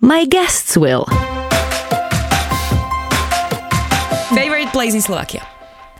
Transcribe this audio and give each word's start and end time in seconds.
My 0.00 0.26
guests 0.26 0.76
will. 0.76 1.06
Favorite 4.32 4.68
place 4.68 4.94
in 4.94 5.00
Slovakia? 5.00 5.44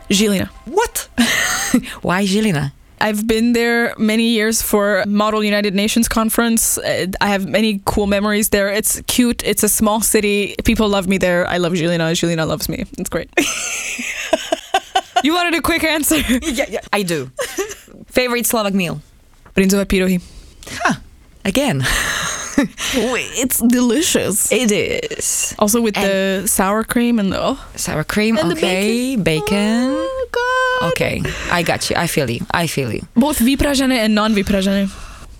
Žilina. 0.09 0.47
What? 0.65 1.09
Why 2.01 2.23
Žilina? 2.23 2.71
I've 3.01 3.27
been 3.27 3.51
there 3.51 3.93
many 3.97 4.29
years 4.29 4.61
for 4.61 5.03
Model 5.05 5.43
United 5.43 5.75
Nations 5.75 6.07
conference. 6.07 6.79
I 7.19 7.27
have 7.27 7.45
many 7.45 7.81
cool 7.85 8.07
memories 8.07 8.49
there. 8.49 8.69
It's 8.69 9.01
cute. 9.07 9.43
It's 9.43 9.63
a 9.63 9.69
small 9.69 9.99
city. 9.99 10.55
People 10.63 10.87
love 10.87 11.07
me 11.07 11.17
there. 11.17 11.45
I 11.47 11.57
love 11.57 11.73
Žilina. 11.73 12.11
Žilina 12.15 12.47
loves 12.47 12.69
me. 12.69 12.85
It's 12.97 13.09
great. 13.09 13.29
you 15.23 15.33
wanted 15.33 15.55
a 15.55 15.61
quick 15.61 15.83
answer. 15.83 16.15
yeah, 16.41 16.65
yeah, 16.69 16.81
I 16.93 17.03
do. 17.03 17.31
Favorite 18.07 18.45
Slovak 18.45 18.73
meal? 18.73 19.01
Bryndzové 19.55 19.85
pirohy. 19.85 20.21
Huh. 20.83 20.95
Again. 21.43 21.83
it's 23.39 23.59
delicious. 23.59 24.51
It 24.51 24.71
is. 24.71 25.55
Also 25.59 25.81
with 25.81 25.95
the 25.95 26.43
sour 26.47 26.83
cream 26.83 27.19
and 27.19 27.31
the 27.31 27.39
oh, 27.41 27.57
Sour 27.75 28.03
cream, 28.03 28.37
And 28.37 28.51
the 28.51 28.55
okay. 28.55 29.15
Bacon. 29.15 29.91
oh 29.95 30.27
god. 30.31 30.91
Okay, 30.91 31.21
I 31.51 31.63
got 31.63 31.89
you. 31.89 31.95
I 31.95 32.07
feel 32.07 32.29
you. 32.29 32.45
I 32.51 32.67
feel 32.67 32.91
you. 32.91 33.01
Both 33.15 33.39
vypražené 33.39 34.05
and 34.05 34.15
non-vypražené. 34.15 34.89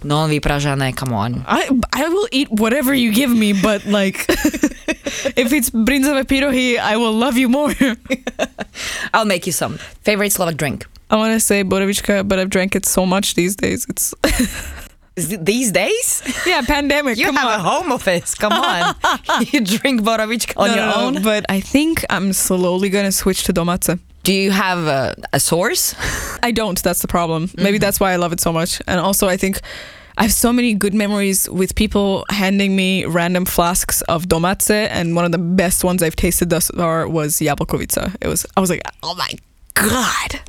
Non 0.04 0.30
vypražané, 0.30 0.96
come 0.96 1.14
on. 1.14 1.44
I 1.48 1.70
I 1.94 2.08
will 2.08 2.28
eat 2.32 2.50
whatever 2.52 2.94
you 2.94 3.12
give 3.12 3.32
me, 3.36 3.52
but 3.54 3.86
like 3.86 4.26
if 5.36 5.52
it's 5.52 5.70
bryndzové 5.70 6.24
pirohy, 6.24 6.80
I 6.80 6.96
will 6.96 7.14
love 7.14 7.38
you 7.38 7.50
more. 7.50 7.74
I'll 9.14 9.26
make 9.26 9.46
you 9.46 9.52
some. 9.52 9.78
Favorite 10.04 10.32
Slovak 10.32 10.56
drink? 10.56 10.88
I 11.12 11.16
want 11.18 11.34
to 11.34 11.40
say 11.40 11.64
borovička, 11.64 12.28
but 12.28 12.40
I've 12.40 12.50
drank 12.50 12.76
it 12.76 12.86
so 12.86 13.06
much 13.06 13.34
these 13.36 13.56
days. 13.56 13.86
It's 13.90 14.14
These 15.28 15.72
days? 15.72 16.24
yeah, 16.46 16.62
pandemic. 16.62 17.18
You 17.18 17.26
come 17.26 17.36
have 17.36 17.48
on. 17.48 17.60
a 17.60 17.64
home 17.64 17.92
office. 17.92 18.36
Come 18.36 18.54
on. 18.54 18.96
you 19.52 19.62
drink 19.62 20.02
borovička 20.02 20.54
on 20.58 20.70
No, 20.70 20.76
your 20.76 20.86
no, 20.86 20.92
no, 20.92 21.18
own? 21.18 21.24
but 21.24 21.46
I 21.50 21.60
think 21.60 22.06
I'm 22.10 22.34
slowly 22.34 22.90
gonna 22.90 23.12
switch 23.12 23.44
to 23.46 23.54
domace. 23.54 23.90
Do 24.24 24.34
you 24.34 24.52
have 24.52 24.80
a, 24.88 25.16
a 25.34 25.40
source? 25.40 25.96
I 26.44 26.52
don't. 26.52 26.82
That's 26.82 27.02
the 27.02 27.08
problem. 27.08 27.50
Maybe 27.58 27.78
mm-hmm. 27.78 27.82
that's 27.82 28.00
why 28.00 28.12
I 28.14 28.18
love 28.18 28.34
it 28.34 28.40
so 28.40 28.52
much. 28.52 28.82
And 28.88 29.00
also, 29.00 29.28
I 29.28 29.38
think 29.38 29.60
I 30.18 30.24
have 30.24 30.34
so 30.34 30.52
many 30.52 30.74
good 30.74 30.94
memories 30.94 31.50
with 31.50 31.76
people 31.76 32.26
handing 32.30 32.76
me 32.76 33.06
random 33.06 33.46
flasks 33.46 34.02
of 34.04 34.28
domace, 34.28 34.70
and 34.70 35.16
one 35.16 35.24
of 35.26 35.32
the 35.32 35.38
best 35.38 35.84
ones 35.84 36.04
I've 36.04 36.16
tasted 36.18 36.50
thus 36.50 36.68
far 36.76 37.08
was 37.08 37.40
jablkovica. 37.40 38.16
It 38.22 38.28
was. 38.28 38.46
I 38.58 38.60
was 38.60 38.70
like, 38.70 38.82
oh 39.02 39.16
my 39.16 39.32
god. 39.76 40.42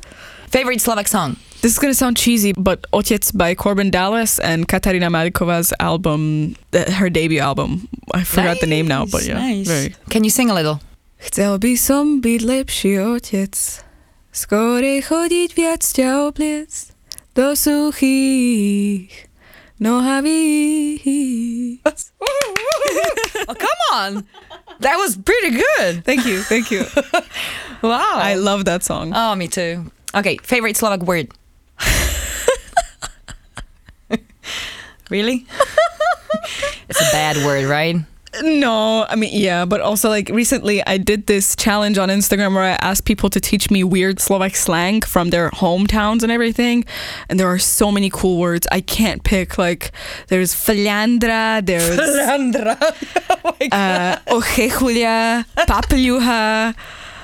Favorite 0.47 0.81
Slovak 0.81 1.07
song? 1.07 1.37
This 1.61 1.73
is 1.73 1.79
gonna 1.79 1.93
sound 1.93 2.17
cheesy, 2.17 2.53
but 2.57 2.89
Otec 2.91 3.37
by 3.37 3.53
Korben 3.53 3.91
Dallas 3.91 4.39
and 4.39 4.67
Katarina 4.67 5.11
Malikova's 5.11 5.71
album, 5.79 6.55
uh, 6.73 6.89
her 6.91 7.09
debut 7.09 7.39
album. 7.39 7.87
I 8.15 8.23
forgot 8.23 8.59
the 8.59 8.67
name 8.67 8.87
now, 8.87 9.05
but 9.05 9.23
yeah. 9.25 9.37
Nice. 9.37 9.67
Very. 9.67 9.95
Can 10.09 10.23
you 10.23 10.31
sing 10.31 10.49
a 10.49 10.55
little? 10.55 10.81
Chcel 11.21 11.61
by 11.61 11.77
som 11.77 12.17
byť 12.17 12.41
lepší 12.41 12.97
otec, 12.97 13.53
skorej 14.33 15.05
chodiť 15.05 15.49
viac 15.53 15.85
ťa 15.85 16.33
obliec 16.33 16.97
do 17.37 17.53
suchých 17.53 19.29
nohaví. 19.77 21.77
oh, 23.45 23.53
come 23.53 23.81
on. 23.93 24.25
That 24.81 24.97
was 24.97 25.13
pretty 25.13 25.61
good. 25.61 26.01
Thank 26.09 26.25
you, 26.25 26.41
thank 26.41 26.73
you. 26.73 26.89
Wow. 27.81 28.19
I 28.21 28.35
love 28.35 28.65
that 28.65 28.83
song. 28.83 29.11
oh, 29.15 29.33
me 29.33 29.47
too. 29.47 29.89
Okay, 30.13 30.37
favorite 30.43 30.77
Slovak 30.77 31.01
word? 31.01 31.33
Really? 35.11 35.45
it's 36.89 36.99
a 36.99 37.11
bad 37.11 37.37
word, 37.45 37.65
right? 37.65 37.97
No, 38.41 39.05
I 39.09 39.15
mean, 39.15 39.31
yeah, 39.33 39.65
but 39.65 39.81
also 39.81 40.07
like 40.07 40.29
recently 40.29 40.81
I 40.87 40.97
did 40.97 41.27
this 41.27 41.53
challenge 41.53 41.97
on 41.97 42.07
Instagram 42.07 42.55
where 42.55 42.63
I 42.63 42.77
asked 42.79 43.03
people 43.03 43.29
to 43.29 43.41
teach 43.41 43.69
me 43.69 43.83
weird 43.83 44.21
Slovak 44.21 44.55
slang 44.55 45.01
from 45.01 45.31
their 45.31 45.49
hometowns 45.51 46.23
and 46.23 46.31
everything. 46.31 46.85
And 47.27 47.37
there 47.37 47.47
are 47.47 47.59
so 47.59 47.91
many 47.91 48.09
cool 48.09 48.39
words. 48.39 48.65
I 48.71 48.79
can't 48.79 49.21
pick. 49.25 49.57
Like, 49.57 49.91
there's 50.27 50.55
faliandra, 50.55 51.65
there's 51.65 51.99
Landra. 51.99 52.77
oh 53.43 53.55
my 53.59 53.67
uh, 53.67 54.33
ojejulia, 54.33 55.45
papeljuha. 55.67 56.73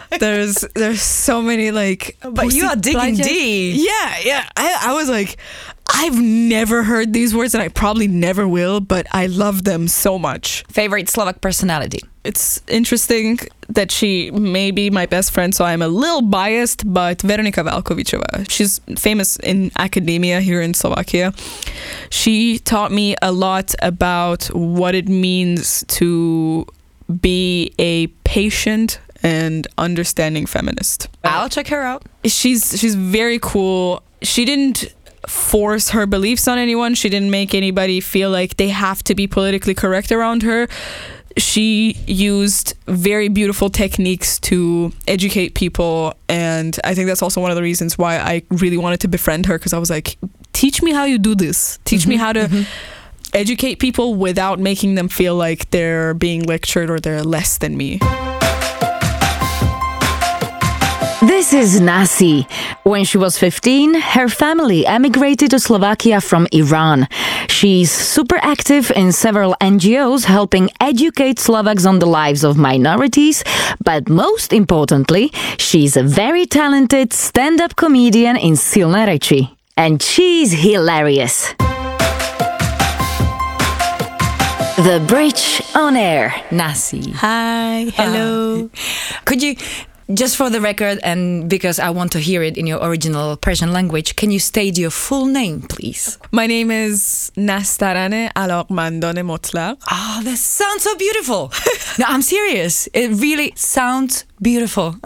There's 0.19 0.65
there's 0.73 1.01
so 1.01 1.41
many 1.41 1.71
like. 1.71 2.17
But 2.21 2.53
you 2.53 2.65
are 2.65 2.75
digging 2.75 3.15
deep. 3.15 3.75
Yeah, 3.77 4.17
yeah. 4.23 4.49
I, 4.55 4.89
I 4.89 4.93
was 4.93 5.09
like, 5.09 5.37
I've 5.93 6.19
never 6.21 6.83
heard 6.83 7.13
these 7.13 7.35
words, 7.35 7.53
and 7.53 7.61
I 7.61 7.67
probably 7.67 8.07
never 8.07 8.47
will. 8.47 8.79
But 8.79 9.07
I 9.11 9.27
love 9.27 9.63
them 9.63 9.87
so 9.87 10.17
much. 10.17 10.63
Favorite 10.69 11.09
Slovak 11.09 11.41
personality? 11.41 11.99
It's 12.23 12.61
interesting 12.67 13.39
that 13.69 13.91
she 13.91 14.31
may 14.31 14.71
be 14.71 14.89
my 14.89 15.05
best 15.05 15.31
friend, 15.31 15.53
so 15.53 15.65
I'm 15.65 15.81
a 15.81 15.87
little 15.87 16.21
biased. 16.21 16.83
But 16.91 17.21
Veronika 17.21 17.63
Valkovičová, 17.63 18.49
she's 18.49 18.79
famous 18.97 19.37
in 19.37 19.71
academia 19.77 20.41
here 20.41 20.61
in 20.61 20.73
Slovakia. 20.73 21.33
She 22.09 22.59
taught 22.59 22.91
me 22.91 23.15
a 23.21 23.31
lot 23.31 23.75
about 23.81 24.45
what 24.47 24.95
it 24.95 25.07
means 25.09 25.83
to 25.99 26.65
be 27.21 27.73
a 27.79 28.07
patient 28.25 28.99
and 29.27 29.67
understanding 29.77 30.45
feminist. 30.45 31.09
I'll 31.23 31.49
check 31.49 31.67
her 31.67 31.81
out. 31.81 32.03
she's 32.23 32.79
she's 32.79 32.95
very 32.95 33.39
cool. 33.39 34.01
She 34.21 34.45
didn't 34.45 34.85
force 35.27 35.89
her 35.89 36.05
beliefs 36.05 36.47
on 36.47 36.57
anyone. 36.57 36.95
She 36.95 37.09
didn't 37.09 37.31
make 37.31 37.53
anybody 37.53 37.99
feel 37.99 38.29
like 38.29 38.55
they 38.55 38.69
have 38.69 39.03
to 39.03 39.15
be 39.15 39.27
politically 39.27 39.73
correct 39.73 40.11
around 40.11 40.43
her. 40.43 40.67
She 41.35 41.97
used 42.07 42.73
very 42.87 43.27
beautiful 43.27 43.69
techniques 43.69 44.39
to 44.39 44.91
educate 45.07 45.53
people 45.53 46.15
and 46.29 46.79
I 46.83 46.95
think 46.95 47.07
that's 47.07 47.21
also 47.21 47.41
one 47.41 47.51
of 47.51 47.57
the 47.57 47.61
reasons 47.61 47.97
why 47.97 48.17
I 48.17 48.43
really 48.49 48.77
wanted 48.77 49.01
to 49.01 49.07
befriend 49.07 49.45
her 49.45 49.57
because 49.59 49.73
I 49.73 49.77
was 49.77 49.89
like 49.89 50.17
teach 50.53 50.81
me 50.81 50.93
how 50.93 51.03
you 51.03 51.19
do 51.19 51.35
this. 51.35 51.77
Teach 51.83 52.07
me 52.07 52.15
mm-hmm. 52.15 52.23
how 52.23 52.33
to 52.33 52.39
mm-hmm. 52.47 53.35
educate 53.35 53.75
people 53.75 54.15
without 54.15 54.57
making 54.59 54.95
them 54.95 55.09
feel 55.09 55.35
like 55.35 55.69
they're 55.69 56.13
being 56.15 56.43
lectured 56.43 56.89
or 56.89 56.99
they're 56.99 57.23
less 57.23 57.59
than 57.59 57.77
me. 57.77 57.99
This 61.21 61.51
is 61.51 61.81
Nasi. 61.81 62.47
When 62.83 63.03
she 63.03 63.17
was 63.17 63.39
15, 63.39 63.95
her 63.95 64.29
family 64.29 64.85
emigrated 64.85 65.49
to 65.49 65.59
Slovakia 65.59 66.21
from 66.21 66.47
Iran. 66.51 67.07
She's 67.49 67.91
super 67.91 68.37
active 68.37 68.91
in 68.95 69.11
several 69.11 69.55
NGOs 69.59 70.25
helping 70.25 70.69
educate 70.79 71.39
Slovaks 71.39 71.87
on 71.87 71.97
the 71.97 72.05
lives 72.05 72.43
of 72.43 72.55
minorities, 72.55 73.43
but 73.83 74.07
most 74.09 74.53
importantly, 74.53 75.31
she's 75.57 75.97
a 75.97 76.03
very 76.03 76.45
talented 76.45 77.13
stand 77.13 77.61
up 77.61 77.75
comedian 77.75 78.37
in 78.37 78.53
Silné 78.53 79.07
reči. 79.07 79.49
And 79.75 80.03
she's 80.03 80.51
hilarious. 80.53 81.55
The 84.77 85.03
Bridge 85.07 85.63
on 85.73 85.95
Air. 85.95 86.31
Nasi. 86.51 87.11
Hi, 87.13 87.91
hello. 87.95 88.69
Could 89.25 89.41
you, 89.41 89.55
just 90.13 90.37
for 90.37 90.49
the 90.49 90.61
record, 90.61 90.99
and 91.03 91.49
because 91.49 91.79
I 91.79 91.89
want 91.89 92.11
to 92.13 92.19
hear 92.19 92.43
it 92.43 92.57
in 92.57 92.67
your 92.67 92.83
original 92.83 93.37
Persian 93.37 93.73
language, 93.73 94.15
can 94.15 94.31
you 94.31 94.39
state 94.39 94.77
your 94.77 94.89
full 94.89 95.25
name, 95.25 95.61
please? 95.61 96.17
My 96.31 96.47
name 96.47 96.71
is 96.71 97.31
Nastarane 97.35 98.31
Alokmandone 98.33 99.23
Motlagh. 99.25 99.77
Oh, 99.91 100.21
that 100.23 100.37
sounds 100.37 100.83
so 100.83 100.95
beautiful. 100.95 101.51
no, 101.99 102.05
I'm 102.07 102.21
serious. 102.21 102.87
It 102.93 103.09
really 103.21 103.53
sounds 103.55 104.25
beautiful. 104.41 104.95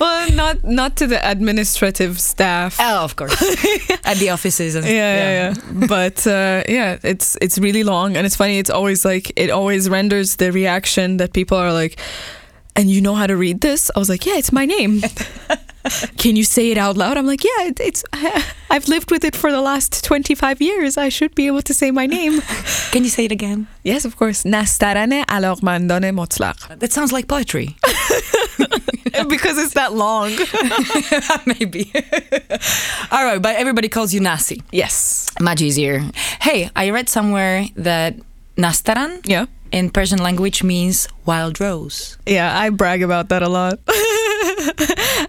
Well, 0.00 0.30
not 0.32 0.64
not 0.64 0.96
to 0.96 1.06
the 1.06 1.20
administrative 1.30 2.18
staff. 2.18 2.78
Oh, 2.80 3.04
of 3.04 3.14
course. 3.16 3.34
At 4.06 4.16
the 4.16 4.30
offices 4.30 4.74
and 4.74 4.86
yeah, 4.86 4.92
yeah, 4.94 5.54
yeah. 5.54 5.86
but 5.86 6.26
uh, 6.26 6.64
yeah, 6.66 6.98
it's 7.02 7.36
it's 7.42 7.58
really 7.58 7.84
long, 7.84 8.16
and 8.16 8.24
it's 8.24 8.34
funny. 8.34 8.58
It's 8.58 8.70
always 8.70 9.04
like 9.04 9.30
it 9.36 9.50
always 9.50 9.90
renders 9.90 10.36
the 10.36 10.52
reaction 10.52 11.18
that 11.18 11.34
people 11.34 11.58
are 11.58 11.70
like, 11.70 12.00
"And 12.79 12.89
you 12.89 12.99
know 13.01 13.15
how 13.15 13.27
to 13.27 13.35
read 13.35 13.61
this?" 13.61 13.89
I 13.95 13.99
was 13.99 14.09
like, 14.09 14.25
"Yeah, 14.25 14.37
it's 14.41 14.51
my 14.51 14.65
name." 14.65 15.01
Can 16.17 16.35
you 16.35 16.43
say 16.43 16.71
it 16.71 16.77
out 16.85 16.95
loud? 16.97 17.15
I'm 17.17 17.27
like, 17.27 17.43
"Yeah, 17.43 17.69
it, 17.69 17.79
it's 17.79 18.01
I've 18.73 18.87
lived 18.87 19.09
with 19.11 19.23
it 19.23 19.35
for 19.35 19.51
the 19.51 19.61
last 19.61 20.03
25 20.03 20.59
years. 20.59 20.97
I 20.97 21.09
should 21.09 21.33
be 21.35 21.45
able 21.47 21.61
to 21.61 21.73
say 21.73 21.91
my 21.91 22.07
name." 22.07 22.41
Can 22.91 23.03
you 23.03 23.09
say 23.09 23.25
it 23.25 23.31
again? 23.31 23.67
yes, 23.83 24.03
of 24.05 24.15
course. 24.17 24.43
نسترن 24.45 25.13
علاقمندان 25.29 26.13
مطلق. 26.15 26.79
That 26.79 26.91
sounds 26.91 27.11
like 27.13 27.27
poetry. 27.27 27.75
because 29.29 29.57
it's 29.63 29.73
that 29.73 29.93
long. 29.93 30.31
Maybe. 31.45 31.91
All 33.11 33.23
right, 33.25 33.41
but 33.41 33.55
everybody 33.55 33.89
calls 33.89 34.13
you 34.13 34.19
Nasi. 34.19 34.61
yes. 34.71 35.29
Much 35.39 35.61
easier. 35.61 36.03
Hey, 36.41 36.69
I 36.75 36.89
read 36.89 37.09
somewhere 37.09 37.65
that 37.75 38.15
Nastaran 38.57 39.21
Yeah. 39.25 39.45
in 39.72 39.90
Persian 39.90 40.18
language 40.18 40.62
means 40.62 41.08
wild 41.26 41.60
rose. 41.60 42.18
Yeah, 42.26 42.58
I 42.58 42.70
brag 42.70 43.02
about 43.02 43.28
that 43.28 43.42
a 43.42 43.48
lot. 43.48 43.78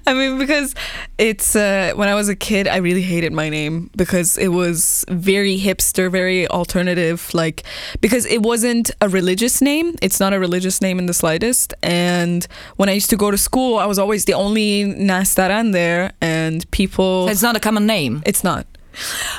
I 0.08 0.14
mean, 0.14 0.38
because 0.38 0.74
it's 1.18 1.56
uh, 1.56 1.94
when 1.96 2.08
I 2.08 2.16
was 2.16 2.30
a 2.30 2.36
kid, 2.36 2.68
I 2.68 2.78
really 2.78 3.02
hated 3.02 3.34
my 3.34 3.50
name 3.50 3.90
because 3.96 4.38
it 4.38 4.50
was 4.50 5.06
very 5.10 5.60
hipster, 5.60 6.12
very 6.12 6.48
alternative. 6.48 7.30
Like, 7.34 7.64
because 8.00 8.26
it 8.26 8.42
wasn't 8.42 8.92
a 9.02 9.10
religious 9.10 9.62
name, 9.62 9.96
it's 10.02 10.20
not 10.20 10.34
a 10.34 10.40
religious 10.40 10.82
name 10.82 11.00
in 11.00 11.06
the 11.06 11.14
slightest. 11.14 11.74
And 11.84 12.48
when 12.78 12.90
I 12.90 12.94
used 12.94 13.10
to 13.12 13.18
go 13.18 13.32
to 13.32 13.38
school, 13.38 13.78
I 13.78 13.86
was 13.86 14.00
always 14.00 14.26
the 14.26 14.34
only 14.34 14.86
Nastaran 14.86 15.74
there, 15.74 16.12
and 16.22 16.70
people. 16.72 17.28
It's 17.28 17.42
not 17.42 17.56
a 17.56 17.60
common 17.60 17.86
name. 17.86 18.24
It's 18.26 18.44
not. 18.44 18.66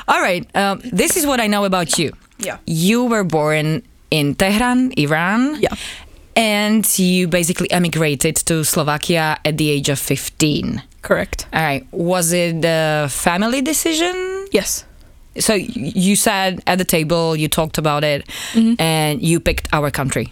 All 0.09 0.21
right, 0.21 0.45
um, 0.57 0.81
this 0.85 1.17
is 1.17 1.27
what 1.27 1.41
I 1.41 1.47
know 1.47 1.65
about 1.65 1.99
you. 1.99 2.13
Yeah. 2.39 2.59
You 2.67 3.05
were 3.05 3.25
born 3.25 3.83
in 4.12 4.35
Tehran, 4.35 4.93
Iran. 4.97 5.56
Yeah. 5.61 5.75
And 6.37 6.85
you 6.99 7.29
basically 7.29 7.70
emigrated 7.70 8.37
to 8.47 8.64
Slovakia 8.64 9.38
at 9.44 9.59
the 9.59 9.70
age 9.70 9.88
of 9.88 9.99
15. 9.99 10.82
Correct. 11.03 11.47
All 11.53 11.62
right. 11.62 11.87
Was 11.93 12.32
it 12.32 12.64
a 12.64 13.09
family 13.11 13.61
decision? 13.61 14.47
Yes. 14.53 14.85
So 15.38 15.55
you 15.55 16.14
sat 16.17 16.61
at 16.67 16.76
the 16.76 16.85
table, 16.85 17.35
you 17.35 17.49
talked 17.49 17.79
about 17.79 18.05
it, 18.05 18.29
and 18.79 19.23
you 19.23 19.41
picked 19.41 19.69
our 19.73 19.91
country. 19.91 20.31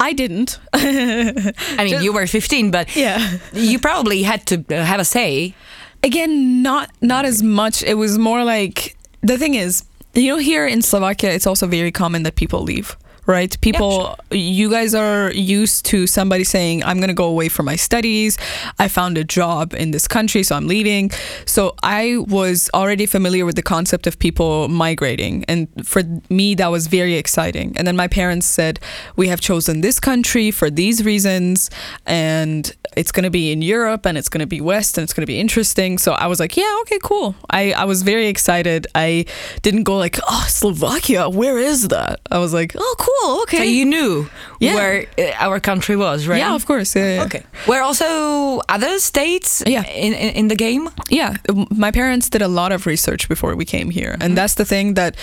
I 0.00 0.12
didn't. 0.12 0.58
I 0.72 1.84
mean, 1.84 2.02
you 2.02 2.12
were 2.12 2.26
15, 2.26 2.70
but 2.70 2.96
yeah. 2.96 3.38
you 3.52 3.78
probably 3.78 4.22
had 4.22 4.46
to 4.46 4.64
uh, 4.70 4.84
have 4.84 5.00
a 5.00 5.04
say. 5.04 5.54
again 6.02 6.62
not 6.62 6.90
not 7.00 7.24
as 7.24 7.42
much 7.42 7.82
it 7.82 7.94
was 7.94 8.18
more 8.18 8.44
like 8.44 8.96
the 9.22 9.36
thing 9.36 9.54
is 9.54 9.84
you 10.14 10.28
know 10.30 10.38
here 10.38 10.66
in 10.66 10.82
slovakia 10.82 11.30
it's 11.30 11.46
also 11.46 11.66
very 11.66 11.90
common 11.90 12.22
that 12.22 12.36
people 12.36 12.62
leave 12.62 12.96
right 13.28 13.60
people 13.60 14.18
you 14.30 14.70
guys 14.70 14.94
are 14.94 15.30
used 15.32 15.84
to 15.84 16.06
somebody 16.06 16.42
saying 16.42 16.82
i'm 16.84 16.96
going 16.96 17.08
to 17.08 17.14
go 17.14 17.28
away 17.28 17.48
for 17.48 17.62
my 17.62 17.76
studies 17.76 18.38
i 18.78 18.88
found 18.88 19.18
a 19.18 19.24
job 19.24 19.74
in 19.74 19.90
this 19.90 20.08
country 20.08 20.42
so 20.42 20.56
i'm 20.56 20.66
leaving 20.66 21.10
so 21.44 21.74
i 21.82 22.16
was 22.28 22.70
already 22.72 23.04
familiar 23.04 23.44
with 23.44 23.54
the 23.54 23.62
concept 23.62 24.06
of 24.06 24.18
people 24.18 24.66
migrating 24.68 25.44
and 25.46 25.68
for 25.86 26.02
me 26.30 26.54
that 26.54 26.68
was 26.68 26.86
very 26.86 27.14
exciting 27.14 27.72
and 27.76 27.86
then 27.86 27.96
my 27.96 28.08
parents 28.08 28.46
said 28.46 28.80
we 29.16 29.28
have 29.28 29.40
chosen 29.40 29.82
this 29.82 30.00
country 30.00 30.50
for 30.50 30.70
these 30.70 31.04
reasons 31.04 31.70
and 32.06 32.74
it's 32.98 33.12
going 33.12 33.24
to 33.24 33.30
be 33.30 33.52
in 33.52 33.62
Europe 33.62 34.06
and 34.06 34.18
it's 34.18 34.28
going 34.28 34.40
to 34.40 34.46
be 34.46 34.60
West 34.60 34.98
and 34.98 35.04
it's 35.04 35.12
going 35.12 35.22
to 35.22 35.32
be 35.34 35.38
interesting. 35.38 35.98
So 35.98 36.12
I 36.12 36.26
was 36.26 36.40
like, 36.40 36.56
yeah, 36.56 36.78
okay, 36.82 36.98
cool. 37.02 37.36
I, 37.50 37.72
I 37.72 37.84
was 37.84 38.02
very 38.02 38.26
excited. 38.26 38.88
I 38.94 39.24
didn't 39.62 39.84
go 39.84 39.96
like, 39.96 40.18
oh, 40.28 40.46
Slovakia, 40.48 41.28
where 41.28 41.58
is 41.58 41.88
that? 41.88 42.20
I 42.30 42.38
was 42.38 42.52
like, 42.52 42.74
oh, 42.76 42.94
cool, 42.98 43.17
okay. 43.42 43.56
So 43.58 43.62
you 43.62 43.84
knew 43.84 44.28
Yeah. 44.60 44.74
where 44.74 45.06
uh, 45.18 45.32
our 45.46 45.60
country 45.60 45.96
was, 45.96 46.26
right? 46.26 46.38
Yeah, 46.38 46.54
of 46.54 46.64
course. 46.66 46.94
Yeah, 46.98 47.14
yeah. 47.16 47.24
Okay. 47.24 47.42
Were 47.66 47.80
also 47.82 48.60
other 48.68 48.98
states 48.98 49.62
Yeah. 49.66 49.84
in, 49.86 50.12
in, 50.14 50.34
in 50.34 50.48
the 50.48 50.56
game? 50.56 50.88
yeah 51.10 51.34
my 51.70 51.90
parents 51.90 52.28
did 52.30 52.42
a 52.42 52.48
lot 52.48 52.72
of 52.72 52.86
research 52.86 53.28
before 53.28 53.56
we 53.56 53.64
came 53.64 53.90
here 53.90 54.16
and 54.20 54.36
that's 54.36 54.54
the 54.54 54.64
thing 54.64 54.94
that 54.94 55.16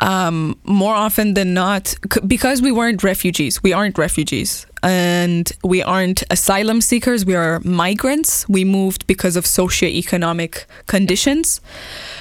um, 0.00 0.56
more 0.64 0.94
often 0.94 1.34
than 1.34 1.54
not 1.54 1.88
c- 2.12 2.20
because 2.26 2.62
we 2.62 2.72
weren't 2.72 3.02
refugees 3.04 3.62
we 3.62 3.72
aren't 3.74 3.98
refugees 3.98 4.66
and 4.82 5.50
we 5.62 5.82
aren't 5.82 6.24
asylum 6.30 6.80
seekers 6.80 7.24
we 7.24 7.34
are 7.34 7.60
migrants. 7.60 8.48
We 8.48 8.64
moved 8.64 9.06
because 9.06 9.36
of 9.36 9.44
socioeconomic 9.44 10.64
conditions. 10.86 11.60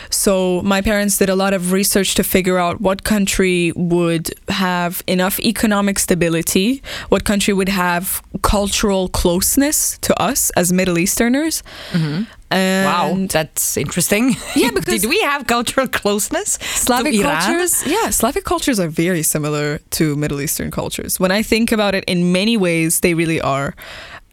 So 0.09 0.61
my 0.61 0.81
parents 0.81 1.17
did 1.17 1.29
a 1.29 1.35
lot 1.35 1.53
of 1.53 1.71
research 1.71 2.15
to 2.15 2.23
figure 2.23 2.57
out 2.57 2.81
what 2.81 3.03
country 3.03 3.71
would 3.75 4.31
have 4.49 5.01
enough 5.07 5.39
economic 5.39 5.99
stability, 5.99 6.83
what 7.09 7.23
country 7.23 7.53
would 7.53 7.69
have 7.69 8.21
cultural 8.41 9.07
closeness 9.09 9.97
to 9.99 10.13
us 10.21 10.51
as 10.51 10.71
Middle 10.73 10.97
Easterners. 10.99 11.63
Wow, 11.93 12.25
And 12.51 13.30
that's 13.30 13.77
interesting. 13.77 14.36
Yeah, 14.56 14.71
because- 14.75 15.01
did 15.01 15.09
we 15.09 15.19
have 15.21 15.48
cultural 15.48 15.88
closeness? 15.88 16.53
Slavic 16.62 17.13
cultures, 17.21 17.86
yeah, 17.86 18.09
Slavic 18.09 18.44
cultures 18.44 18.80
are 18.80 18.88
very 18.89 19.24
similar 19.24 19.80
to 19.92 20.15
Middle 20.15 20.42
Eastern 20.42 20.71
cultures. 20.71 21.19
When 21.19 21.31
I 21.31 21.44
think 21.44 21.71
about 21.71 21.95
it, 21.95 22.03
in 22.06 22.31
many 22.31 22.57
ways, 22.57 23.00
they 23.00 23.13
really 23.13 23.39
are. 23.42 23.74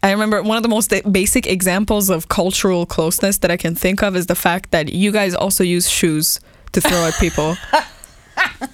I 0.01 0.11
remember 0.11 0.41
one 0.41 0.57
of 0.57 0.63
the 0.63 0.69
most 0.69 0.93
basic 1.11 1.45
examples 1.45 2.09
of 2.09 2.29
cultural 2.29 2.85
closeness 2.85 3.37
that 3.39 3.51
I 3.51 3.57
can 3.57 3.75
think 3.75 4.01
of 4.01 4.15
is 4.15 4.27
the 4.27 4.35
fact 4.35 4.71
that 4.71 4.93
you 4.93 5.11
guys 5.11 5.35
also 5.35 5.63
use 5.63 5.89
shoes 5.89 6.39
to 6.71 6.79
throw 6.81 7.05
at 7.05 7.13
people 7.19 7.57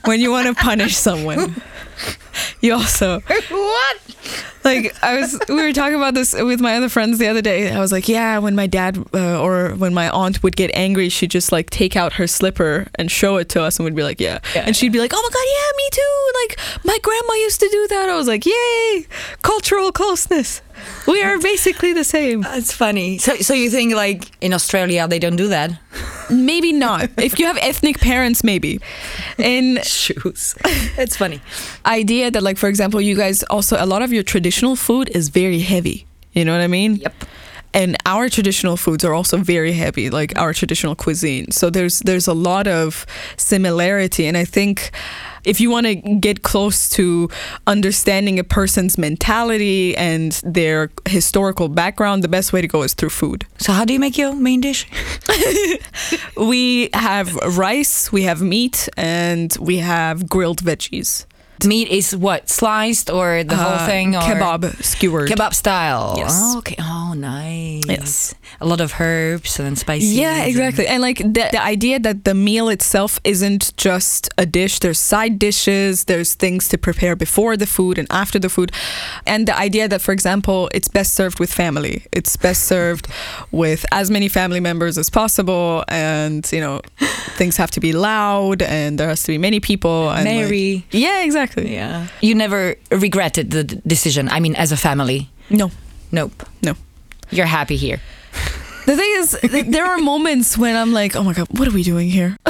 when 0.06 0.20
you 0.20 0.32
want 0.32 0.48
to 0.48 0.54
punish 0.54 0.96
someone. 0.96 1.56
You 2.60 2.74
also 2.74 3.22
what? 3.22 3.98
like 4.66 4.94
I 5.04 5.20
was 5.20 5.40
we 5.48 5.56
were 5.62 5.72
talking 5.72 5.96
about 5.96 6.14
this 6.16 6.34
with 6.34 6.60
my 6.60 6.76
other 6.76 6.90
friends 6.90 7.18
the 7.18 7.28
other 7.28 7.42
day. 7.42 7.72
I 7.72 7.80
was 7.80 7.92
like, 7.92 8.10
yeah, 8.10 8.40
when 8.40 8.56
my 8.56 8.68
dad 8.68 8.98
uh, 9.14 9.40
or 9.42 9.70
when 9.76 9.94
my 9.94 10.10
aunt 10.10 10.42
would 10.44 10.56
get 10.58 10.72
angry, 10.74 11.08
she'd 11.10 11.32
just 11.32 11.52
like 11.52 11.70
take 11.70 11.96
out 11.96 12.14
her 12.14 12.28
slipper 12.28 12.88
and 12.96 13.10
show 13.10 13.38
it 13.38 13.48
to 13.50 13.62
us, 13.62 13.78
and 13.80 13.86
we'd 13.86 13.96
be 13.96 14.04
like, 14.04 14.20
yeah, 14.20 14.40
Yeah. 14.56 14.64
and 14.66 14.76
she'd 14.76 14.92
be 14.92 15.00
like, 15.00 15.12
oh 15.14 15.22
my 15.22 15.30
god, 15.32 15.46
yeah, 15.48 15.78
me 15.78 15.90
too. 15.92 16.32
Like 16.86 16.94
my 16.94 17.00
grandma 17.02 17.34
used 17.46 17.60
to 17.62 17.68
do 17.70 17.88
that. 17.90 18.10
I 18.10 18.16
was 18.16 18.28
like, 18.28 18.46
yay, 18.46 19.08
cultural 19.42 19.92
closeness. 19.92 20.62
We 21.08 21.24
are 21.24 21.40
basically 21.40 21.94
the 21.94 22.04
same. 22.04 22.42
That's 22.42 22.72
funny. 22.72 23.18
So, 23.18 23.36
so 23.38 23.54
you 23.54 23.70
think 23.70 23.96
like 23.96 24.30
in 24.42 24.54
Australia 24.54 25.08
they 25.08 25.20
don't 25.20 25.36
do 25.36 25.48
that? 25.48 25.72
Maybe 26.30 26.74
not. 26.74 27.10
if 27.18 27.39
you 27.39 27.48
have 27.48 27.58
ethnic 27.58 28.00
parents, 28.00 28.44
maybe. 28.44 28.80
In 29.38 29.80
Shoes. 29.84 30.56
That's 30.96 31.15
funny. 31.18 31.39
idea 31.86 32.30
that 32.32 32.44
like 32.44 32.58
for 32.58 32.68
example, 32.70 33.01
you 33.01 33.15
guys 33.15 33.44
also 33.50 33.77
a 33.80 33.86
lot 33.86 34.01
of 34.01 34.13
your 34.13 34.24
traditional 34.24 34.75
food 34.75 35.10
is 35.10 35.30
very 35.30 35.60
heavy. 35.60 36.06
You 36.34 36.46
know 36.46 36.51
what 36.51 36.62
I 36.62 36.68
mean? 36.68 36.98
Yep. 36.98 37.13
and 37.74 37.98
our 38.06 38.30
traditional 38.30 38.77
foods 38.77 39.04
are 39.04 39.13
also 39.13 39.38
very 39.38 39.74
heavy 39.74 40.10
like 40.10 40.32
our 40.39 40.54
traditional 40.54 40.96
cuisine 40.96 41.51
so 41.51 41.70
there's 41.70 42.00
there's 42.06 42.27
a 42.27 42.34
lot 42.34 42.68
of 42.68 43.06
similarity 43.38 44.25
and 44.30 44.38
i 44.38 44.46
think 44.46 44.92
if 45.46 45.62
you 45.62 45.70
want 45.70 45.86
to 45.86 45.96
get 45.96 46.42
close 46.44 46.90
to 46.92 47.30
understanding 47.68 48.40
a 48.40 48.44
person's 48.44 48.98
mentality 48.98 49.96
and 49.98 50.34
their 50.44 50.90
historical 51.08 51.70
background 51.70 52.24
the 52.24 52.28
best 52.28 52.54
way 52.54 52.62
to 52.62 52.68
go 52.68 52.84
is 52.84 52.94
through 52.94 53.10
food 53.10 53.46
So 53.58 53.74
how 53.74 53.86
do 53.86 53.94
you 53.94 54.00
make 54.00 54.18
your 54.18 54.36
main 54.36 54.62
dish? 54.62 54.88
we 56.38 56.90
have 56.94 57.36
rice 57.58 58.12
we 58.12 58.24
have 58.24 58.42
meat 58.42 58.90
and 58.98 59.56
we 59.60 59.78
have 59.78 60.30
grilled 60.30 60.62
veggies 60.62 61.25
Meat 61.64 61.88
is 61.88 62.16
what 62.16 62.50
sliced 62.50 63.10
or 63.10 63.44
the 63.44 63.56
whole 63.56 63.80
Uh, 63.80 63.86
thing 63.86 64.16
or 64.16 64.22
kebab 64.22 64.84
skewered 64.84 65.30
Kebab 65.30 65.54
style. 65.54 66.16
Yes. 66.18 66.32
Oh, 66.36 66.58
okay. 66.60 66.76
Oh, 66.80 67.14
nice. 67.16 67.84
Yes. 67.88 68.36
A 68.60 68.66
lot 68.66 68.82
of 68.82 68.94
herbs 69.00 69.60
and 69.60 69.78
spices. 69.78 70.14
Yeah, 70.14 70.44
exactly. 70.44 70.86
And 70.88 71.02
like 71.02 71.20
the, 71.20 71.50
the 71.52 71.64
idea 71.64 72.00
that 72.00 72.24
the 72.26 72.34
meal 72.34 72.68
itself 72.70 73.20
isn't 73.24 73.72
just 73.78 74.30
a 74.38 74.46
dish, 74.46 74.80
there's 74.80 75.00
side 75.00 75.40
dishes, 75.40 76.06
there's 76.06 76.34
things 76.36 76.68
to 76.70 76.78
prepare 76.78 77.16
before 77.16 77.56
the 77.58 77.66
food 77.68 77.98
and 77.98 78.08
after 78.12 78.38
the 78.40 78.50
food. 78.50 78.72
And 79.26 79.48
the 79.48 79.58
idea 79.58 79.88
that, 79.88 80.02
for 80.02 80.12
example, 80.12 80.70
it's 80.74 80.88
best 80.90 81.14
served 81.14 81.40
with 81.40 81.52
family, 81.54 82.04
it's 82.12 82.36
best 82.38 82.64
served 82.66 83.08
with 83.52 83.86
as 83.92 84.10
many 84.12 84.28
family 84.28 84.60
members 84.60 84.98
as 84.98 85.10
possible. 85.10 85.84
And, 85.88 86.50
you 86.52 86.60
know, 86.60 86.82
things 87.38 87.58
have 87.58 87.72
to 87.72 87.80
be 87.80 87.94
loud 87.94 88.62
and 88.62 88.98
there 89.00 89.08
has 89.08 89.24
to 89.24 89.32
be 89.32 89.38
many 89.38 89.60
people. 89.60 90.10
And 90.12 90.26
like- 90.26 90.84
yeah, 90.92 91.24
exactly. 91.24 91.45
Yeah. 91.58 92.08
You 92.22 92.36
never 92.36 92.75
regretted 92.92 93.52
the 93.52 93.64
d- 93.64 93.82
decision. 93.86 94.30
I 94.30 94.40
mean, 94.40 94.56
as 94.56 94.72
a 94.72 94.78
family. 94.78 95.30
No, 95.50 95.70
Nope. 96.12 96.44
no. 96.64 96.74
You're 97.32 97.46
happy 97.48 97.75
here. 97.78 98.00
The 98.86 98.96
thing 98.96 99.12
is, 99.18 99.38
th- 99.42 99.66
there 99.66 99.86
are 99.86 99.98
moments 99.98 100.58
when 100.60 100.75
I'm 100.75 100.94
like, 100.94 101.16
oh 101.16 101.24
my 101.24 101.34
god, 101.34 101.48
what 101.58 101.68
are 101.68 101.72
we 101.74 101.82
doing 101.82 102.08
here? 102.08 102.38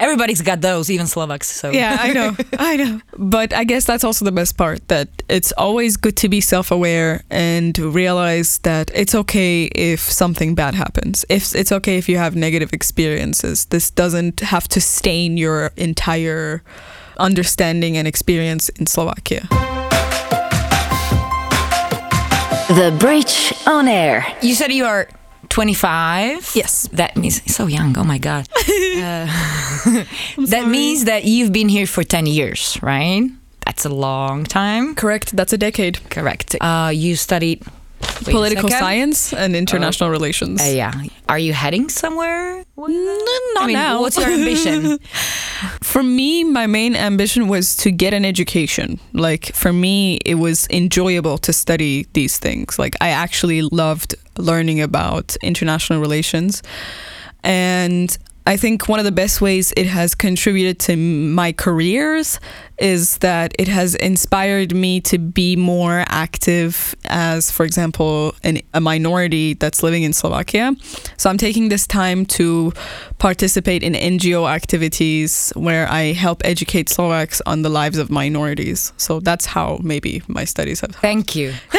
Everybody's 0.00 0.40
got 0.40 0.60
those, 0.62 0.90
even 0.90 1.06
Slovaks. 1.06 1.50
So 1.50 1.70
Yeah, 1.70 1.98
I 2.00 2.12
know. 2.12 2.36
I 2.58 2.76
know. 2.76 3.00
But 3.18 3.52
I 3.52 3.64
guess 3.64 3.84
that's 3.84 4.02
also 4.04 4.24
the 4.24 4.32
best 4.32 4.56
part 4.56 4.86
that 4.88 5.08
it's 5.28 5.52
always 5.58 5.96
good 5.98 6.16
to 6.16 6.28
be 6.28 6.40
self 6.40 6.70
aware 6.70 7.22
and 7.30 7.74
to 7.74 7.90
realize 7.90 8.58
that 8.62 8.90
it's 8.94 9.14
okay 9.14 9.64
if 9.74 10.00
something 10.00 10.54
bad 10.54 10.74
happens. 10.74 11.24
If 11.28 11.54
it's 11.54 11.72
okay 11.72 11.98
if 11.98 12.08
you 12.08 12.16
have 12.18 12.34
negative 12.34 12.72
experiences. 12.72 13.66
This 13.66 13.90
doesn't 13.90 14.40
have 14.40 14.68
to 14.68 14.80
stain 14.80 15.36
your 15.36 15.70
entire 15.76 16.62
understanding 17.22 17.96
and 17.96 18.06
experience 18.06 18.68
in 18.70 18.86
Slovakia. 18.86 19.46
The 22.68 22.90
Bridge 22.98 23.54
on 23.66 23.86
Air. 23.86 24.26
You 24.42 24.54
said 24.54 24.72
you 24.72 24.84
are 24.84 25.08
25. 25.48 26.52
Yes. 26.54 26.88
That 26.92 27.16
means 27.16 27.42
so 27.52 27.66
young. 27.66 27.96
Oh 27.96 28.04
my 28.04 28.18
god. 28.18 28.48
Uh, 28.92 29.26
that 30.46 30.68
means 30.68 31.04
that 31.04 31.24
you've 31.24 31.50
been 31.52 31.68
here 31.68 31.86
for 31.86 32.04
10 32.04 32.26
years, 32.26 32.78
right? 32.82 33.28
That's 33.66 33.84
a 33.84 33.88
long 33.88 34.44
time. 34.44 34.94
Correct. 34.94 35.34
That's 35.34 35.52
a 35.52 35.58
decade. 35.58 35.98
Correct. 36.10 36.54
Uh, 36.60 36.92
you 36.94 37.16
studied 37.16 37.64
wait 38.26 38.32
Political 38.32 38.70
science 38.70 39.32
and 39.32 39.56
international 39.56 40.10
relations. 40.10 40.60
Uh, 40.60 40.64
yeah. 40.64 40.92
Are 41.28 41.38
you 41.38 41.52
heading 41.52 41.88
somewhere? 41.88 42.64
Not 42.76 42.88
I 42.88 43.66
mean, 43.66 43.74
now. 43.74 44.00
What's 44.00 44.16
your 44.16 44.28
ambition? 44.28 44.98
For 45.92 46.02
me, 46.02 46.42
my 46.42 46.66
main 46.66 46.96
ambition 46.96 47.48
was 47.48 47.76
to 47.76 47.90
get 47.90 48.14
an 48.14 48.24
education. 48.24 48.98
Like, 49.12 49.54
for 49.54 49.74
me, 49.74 50.16
it 50.24 50.36
was 50.36 50.66
enjoyable 50.70 51.36
to 51.36 51.52
study 51.52 52.06
these 52.14 52.38
things. 52.38 52.78
Like, 52.78 52.96
I 53.02 53.10
actually 53.10 53.60
loved 53.60 54.14
learning 54.38 54.80
about 54.80 55.36
international 55.42 56.00
relations. 56.00 56.62
And 57.44 58.16
I 58.46 58.56
think 58.56 58.88
one 58.88 59.00
of 59.00 59.04
the 59.04 59.12
best 59.12 59.42
ways 59.42 59.74
it 59.76 59.84
has 59.84 60.14
contributed 60.14 60.78
to 60.86 60.96
my 60.96 61.52
careers 61.52 62.40
is 62.82 63.18
that 63.18 63.54
it 63.58 63.68
has 63.68 63.94
inspired 63.94 64.74
me 64.74 65.00
to 65.00 65.16
be 65.18 65.54
more 65.54 66.04
active 66.08 66.96
as, 67.06 67.50
for 67.50 67.64
example, 67.64 68.34
an, 68.42 68.58
a 68.74 68.80
minority 68.80 69.54
that's 69.54 69.82
living 69.82 70.02
in 70.02 70.12
Slovakia. 70.12 70.74
So 71.16 71.30
I'm 71.30 71.38
taking 71.38 71.68
this 71.68 71.86
time 71.86 72.26
to 72.38 72.72
participate 73.18 73.84
in 73.84 73.92
NGO 73.94 74.50
activities 74.50 75.52
where 75.54 75.88
I 75.88 76.12
help 76.12 76.42
educate 76.44 76.88
Slovaks 76.88 77.40
on 77.46 77.62
the 77.62 77.68
lives 77.68 77.98
of 77.98 78.10
minorities. 78.10 78.92
So 78.96 79.20
that's 79.20 79.46
how 79.46 79.78
maybe 79.80 80.22
my 80.26 80.44
studies 80.44 80.80
have. 80.80 80.90
Helped. 80.90 81.02
Thank 81.02 81.36
you. 81.36 81.52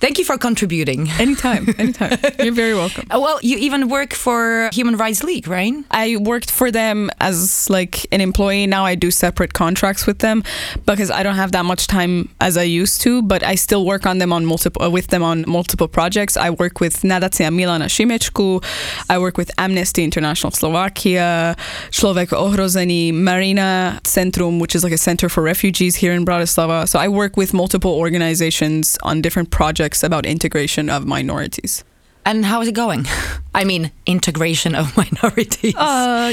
Thank 0.00 0.18
you 0.18 0.24
for 0.24 0.36
contributing. 0.36 1.08
Anytime, 1.18 1.74
anytime. 1.78 2.18
You're 2.38 2.52
very 2.52 2.74
welcome. 2.74 3.06
Well, 3.20 3.38
you 3.42 3.58
even 3.58 3.90
work 3.90 4.14
for 4.14 4.70
Human 4.72 4.96
Rights 4.96 5.22
League, 5.22 5.46
right? 5.46 5.74
I 5.90 6.16
worked 6.16 6.50
for 6.50 6.70
them 6.70 7.10
as 7.20 7.68
like 7.68 8.06
an 8.12 8.22
employee. 8.22 8.66
Now 8.66 8.86
I 8.86 8.94
do 8.94 9.10
separate 9.10 9.52
contracts 9.52 10.06
with 10.06 10.09
them 10.18 10.42
because 10.86 11.10
I 11.10 11.22
don't 11.22 11.36
have 11.36 11.52
that 11.52 11.64
much 11.64 11.86
time 11.86 12.28
as 12.40 12.56
I 12.56 12.64
used 12.64 13.00
to. 13.02 13.22
But 13.22 13.42
I 13.42 13.54
still 13.54 13.84
work 13.86 14.06
on 14.06 14.18
them 14.18 14.32
on 14.32 14.44
multiple 14.44 14.90
with 14.90 15.08
them 15.08 15.22
on 15.22 15.44
multiple 15.46 15.88
projects. 15.88 16.36
I 16.36 16.50
work 16.50 16.80
with 16.80 17.02
Nadacia 17.02 17.48
Milana 17.48 17.86
Šimečku. 17.86 18.62
I 19.08 19.18
work 19.18 19.36
with 19.38 19.50
Amnesty 19.58 20.04
International 20.04 20.50
Slovakia, 20.50 21.56
Človek 21.90 22.32
ohrozený, 22.32 23.14
Marina 23.14 24.00
Centrum, 24.04 24.60
which 24.60 24.74
is 24.74 24.84
like 24.84 24.92
a 24.92 24.98
center 24.98 25.28
for 25.28 25.42
refugees 25.42 25.96
here 25.96 26.12
in 26.12 26.24
Bratislava. 26.24 26.88
So 26.88 26.98
I 26.98 27.08
work 27.08 27.36
with 27.36 27.54
multiple 27.54 27.92
organizations 27.92 28.98
on 29.02 29.20
different 29.20 29.50
projects 29.50 30.02
about 30.02 30.26
integration 30.26 30.90
of 30.90 31.06
minorities. 31.06 31.84
And 32.26 32.44
how 32.44 32.60
is 32.60 32.68
it 32.68 32.74
going? 32.74 33.06
I 33.54 33.64
mean, 33.64 33.90
integration 34.06 34.74
of 34.74 34.96
minorities. 34.96 35.74
Uh, 35.76 36.32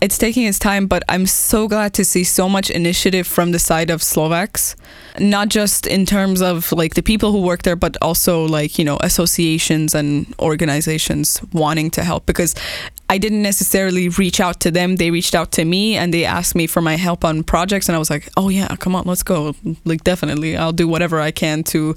it's 0.00 0.18
taking 0.18 0.44
its 0.44 0.58
time, 0.58 0.86
but 0.86 1.02
I'm 1.08 1.26
so 1.26 1.68
glad 1.68 1.94
to 1.94 2.04
see 2.04 2.24
so 2.24 2.48
much 2.48 2.70
initiative 2.70 3.26
from 3.26 3.52
the 3.52 3.58
side 3.58 3.90
of 3.90 4.02
Slovaks, 4.02 4.76
not 5.18 5.48
just 5.48 5.86
in 5.86 6.04
terms 6.04 6.42
of 6.42 6.70
like 6.72 6.94
the 6.94 7.02
people 7.02 7.32
who 7.32 7.40
work 7.40 7.62
there, 7.62 7.76
but 7.76 7.96
also 8.02 8.46
like, 8.46 8.78
you 8.78 8.84
know, 8.84 8.98
associations 9.00 9.94
and 9.94 10.34
organizations 10.38 11.40
wanting 11.52 11.90
to 11.92 12.04
help 12.04 12.26
because 12.26 12.54
I 13.08 13.18
didn't 13.18 13.42
necessarily 13.42 14.08
reach 14.08 14.40
out 14.40 14.60
to 14.60 14.70
them. 14.70 14.96
They 14.96 15.10
reached 15.10 15.34
out 15.34 15.52
to 15.52 15.64
me 15.64 15.96
and 15.96 16.12
they 16.12 16.24
asked 16.24 16.54
me 16.54 16.66
for 16.66 16.82
my 16.82 16.96
help 16.96 17.24
on 17.24 17.42
projects. 17.42 17.88
And 17.88 17.96
I 17.96 17.98
was 17.98 18.10
like, 18.10 18.28
oh, 18.36 18.48
yeah, 18.48 18.74
come 18.76 18.94
on, 18.94 19.04
let's 19.06 19.22
go. 19.22 19.54
Like, 19.84 20.04
definitely, 20.04 20.56
I'll 20.56 20.72
do 20.72 20.88
whatever 20.88 21.20
I 21.20 21.30
can 21.30 21.62
to 21.64 21.96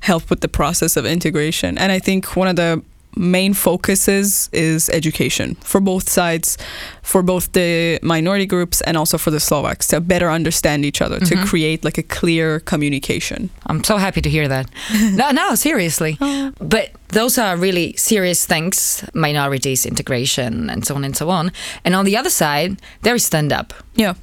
help 0.00 0.30
with 0.30 0.40
the 0.40 0.48
process 0.48 0.96
of 0.96 1.06
integration. 1.06 1.76
And 1.78 1.92
I 1.92 1.98
think 1.98 2.36
one 2.36 2.48
of 2.48 2.56
the 2.56 2.82
main 3.16 3.54
focuses 3.54 4.48
is 4.52 4.88
education 4.90 5.54
for 5.56 5.80
both 5.80 6.08
sides, 6.08 6.56
for 7.02 7.22
both 7.22 7.52
the 7.52 7.98
minority 8.02 8.46
groups 8.46 8.80
and 8.82 8.96
also 8.96 9.18
for 9.18 9.30
the 9.30 9.40
Slovaks 9.40 9.86
to 9.88 10.00
better 10.00 10.30
understand 10.30 10.84
each 10.84 11.00
other, 11.00 11.18
to 11.20 11.34
mm-hmm. 11.34 11.44
create 11.44 11.84
like 11.84 11.98
a 11.98 12.02
clear 12.02 12.60
communication. 12.60 13.50
I'm 13.66 13.84
so 13.84 13.96
happy 13.96 14.20
to 14.20 14.30
hear 14.30 14.48
that. 14.48 14.70
no, 15.12 15.30
no, 15.30 15.54
seriously. 15.54 16.16
Oh. 16.20 16.52
But 16.58 16.90
those 17.08 17.38
are 17.38 17.56
really 17.56 17.94
serious 17.96 18.46
things 18.46 19.04
minorities, 19.14 19.86
integration, 19.86 20.70
and 20.70 20.84
so 20.84 20.94
on 20.94 21.04
and 21.04 21.16
so 21.16 21.30
on. 21.30 21.52
And 21.84 21.94
on 21.94 22.04
the 22.04 22.16
other 22.16 22.30
side, 22.30 22.80
there 23.02 23.14
is 23.14 23.24
stand 23.24 23.52
up. 23.52 23.72
Yeah. 23.94 24.14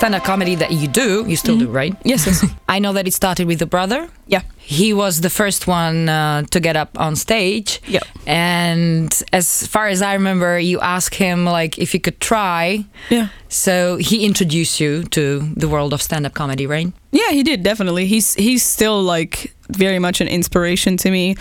Stand 0.00 0.14
up 0.14 0.24
comedy 0.24 0.54
that 0.54 0.72
you 0.72 0.88
do, 0.88 1.26
you 1.28 1.36
still 1.36 1.58
do, 1.58 1.68
right? 1.68 1.94
Yes, 2.04 2.26
yes. 2.26 2.42
I 2.70 2.78
know 2.78 2.94
that 2.94 3.06
it 3.06 3.12
started 3.12 3.46
with 3.46 3.58
the 3.58 3.66
brother. 3.66 4.08
yeah. 4.26 4.40
He 4.56 4.94
was 4.94 5.20
the 5.20 5.28
first 5.28 5.66
one 5.66 6.08
uh, 6.08 6.42
to 6.52 6.58
get 6.60 6.74
up 6.74 6.98
on 6.98 7.16
stage. 7.16 7.82
Yeah. 7.86 8.00
And 8.26 9.12
as 9.32 9.66
far 9.66 9.88
as 9.88 10.00
I 10.00 10.14
remember, 10.14 10.58
you 10.58 10.80
asked 10.80 11.16
him 11.16 11.44
like 11.44 11.76
if 11.78 11.92
you 11.92 12.00
could 12.00 12.18
try. 12.18 12.86
Yeah. 13.10 13.28
So 13.48 13.96
he 13.96 14.24
introduced 14.24 14.80
you 14.80 15.02
to 15.04 15.40
the 15.54 15.68
world 15.68 15.92
of 15.92 16.00
stand-up 16.00 16.32
comedy, 16.32 16.66
right? 16.66 16.90
Yeah, 17.12 17.30
he 17.32 17.42
did 17.42 17.62
definitely. 17.62 18.06
He's 18.06 18.32
he's 18.34 18.62
still 18.62 19.02
like 19.02 19.52
very 19.68 19.98
much 19.98 20.22
an 20.22 20.28
inspiration 20.28 20.96
to 20.98 21.10
me 21.10 21.34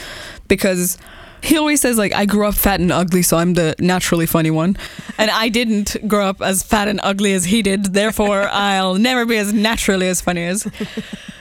because 0.50 0.98
he 1.41 1.58
always 1.58 1.81
says 1.81 1.98
like 1.98 2.13
I 2.13 2.25
grew 2.25 2.48
up 2.48 2.55
fat 2.55 2.79
and 2.79 2.91
ugly, 2.91 3.22
so 3.22 3.38
I'm 3.38 3.53
the 3.53 3.75
naturally 3.79 4.25
funny 4.25 4.51
one, 4.51 4.77
and 5.17 5.31
I 5.31 5.50
didn't 5.50 5.96
grow 6.08 6.27
up 6.27 6.41
as 6.41 6.63
fat 6.63 6.88
and 6.88 7.00
ugly 7.03 7.34
as 7.34 7.46
he 7.46 7.62
did. 7.62 7.93
Therefore, 7.93 8.48
I'll 8.51 8.96
never 8.96 9.25
be 9.25 9.38
as 9.38 9.53
naturally 9.53 10.08
as 10.08 10.22
funny 10.22 10.43
as. 10.43 10.67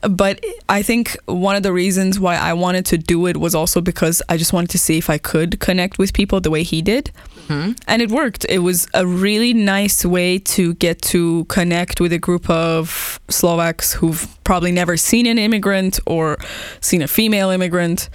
But 0.08 0.44
I 0.68 0.82
think 0.82 1.16
one 1.26 1.56
of 1.56 1.62
the 1.62 1.72
reasons 1.72 2.20
why 2.20 2.36
I 2.36 2.52
wanted 2.52 2.86
to 2.86 2.98
do 2.98 3.26
it 3.26 3.36
was 3.36 3.54
also 3.54 3.80
because 3.80 4.22
I 4.28 4.36
just 4.36 4.52
wanted 4.52 4.70
to 4.70 4.78
see 4.78 4.98
if 4.98 5.10
I 5.10 5.18
could 5.18 5.58
connect 5.60 5.98
with 5.98 6.12
people 6.12 6.40
the 6.40 6.50
way 6.50 6.62
he 6.62 6.82
did. 6.82 7.10
Hmm? 7.48 7.72
And 7.86 8.02
it 8.02 8.10
worked. 8.10 8.46
It 8.48 8.58
was 8.60 8.86
a 8.94 9.06
really 9.06 9.54
nice 9.54 10.04
way 10.04 10.38
to 10.38 10.74
get 10.74 11.02
to 11.02 11.44
connect 11.46 12.00
with 12.00 12.12
a 12.12 12.18
group 12.18 12.48
of 12.48 13.18
Slovaks 13.28 13.94
who've 13.94 14.28
probably 14.44 14.70
never 14.70 14.96
seen 14.96 15.26
an 15.26 15.38
immigrant 15.38 15.98
or 16.06 16.38
seen 16.80 17.02
a 17.02 17.08
female 17.08 17.50
immigrant. 17.50 18.08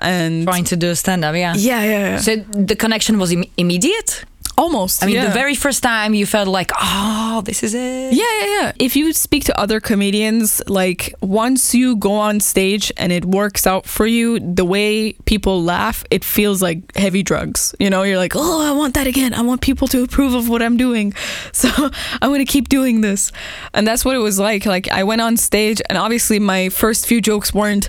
And 0.00 0.44
Trying 0.46 0.64
to 0.64 0.76
do 0.76 0.94
stand-up, 0.94 1.34
yeah. 1.34 1.54
yeah, 1.56 1.82
yeah, 1.82 1.98
yeah. 1.98 2.18
So 2.18 2.36
the 2.36 2.76
connection 2.76 3.18
was 3.18 3.32
Im- 3.32 3.44
immediate. 3.56 4.24
almost. 4.58 5.02
I 5.02 5.06
mean, 5.06 5.16
yeah. 5.16 5.26
the 5.26 5.32
very 5.42 5.54
first 5.54 5.82
time 5.82 6.14
you 6.14 6.24
felt 6.24 6.48
like, 6.48 6.70
oh, 6.80 7.42
this 7.44 7.62
is 7.62 7.74
it. 7.74 8.14
Yeah, 8.14 8.24
yeah, 8.40 8.46
yeah. 8.56 8.72
If 8.78 8.96
you 8.96 9.12
speak 9.12 9.44
to 9.44 9.60
other 9.60 9.80
comedians, 9.80 10.62
like 10.66 11.14
once 11.20 11.74
you 11.74 11.94
go 11.96 12.12
on 12.14 12.40
stage 12.40 12.90
and 12.96 13.12
it 13.12 13.24
works 13.26 13.66
out 13.66 13.84
for 13.86 14.06
you, 14.06 14.40
the 14.40 14.64
way 14.64 15.12
people 15.26 15.62
laugh, 15.62 16.04
it 16.10 16.24
feels 16.24 16.62
like 16.62 16.78
heavy 16.96 17.22
drugs. 17.22 17.74
You 17.78 17.90
know, 17.90 18.02
you're 18.02 18.16
like, 18.16 18.32
oh, 18.34 18.62
I 18.66 18.72
want 18.72 18.94
that 18.94 19.06
again. 19.06 19.34
I 19.34 19.42
want 19.42 19.60
people 19.60 19.88
to 19.88 20.02
approve 20.04 20.32
of 20.32 20.48
what 20.48 20.62
I'm 20.62 20.76
doing. 20.78 21.12
So 21.52 21.68
I'm 22.22 22.30
going 22.30 22.44
to 22.46 22.52
keep 22.52 22.68
doing 22.68 23.02
this. 23.02 23.32
And 23.74 23.86
that's 23.86 24.04
what 24.06 24.14
it 24.16 24.20
was 24.20 24.38
like. 24.38 24.64
Like 24.66 24.88
I 24.90 25.04
went 25.04 25.20
on 25.20 25.36
stage 25.36 25.80
and 25.88 25.98
obviously 25.98 26.38
my 26.38 26.70
first 26.70 27.06
few 27.06 27.20
jokes 27.20 27.52
weren't 27.52 27.88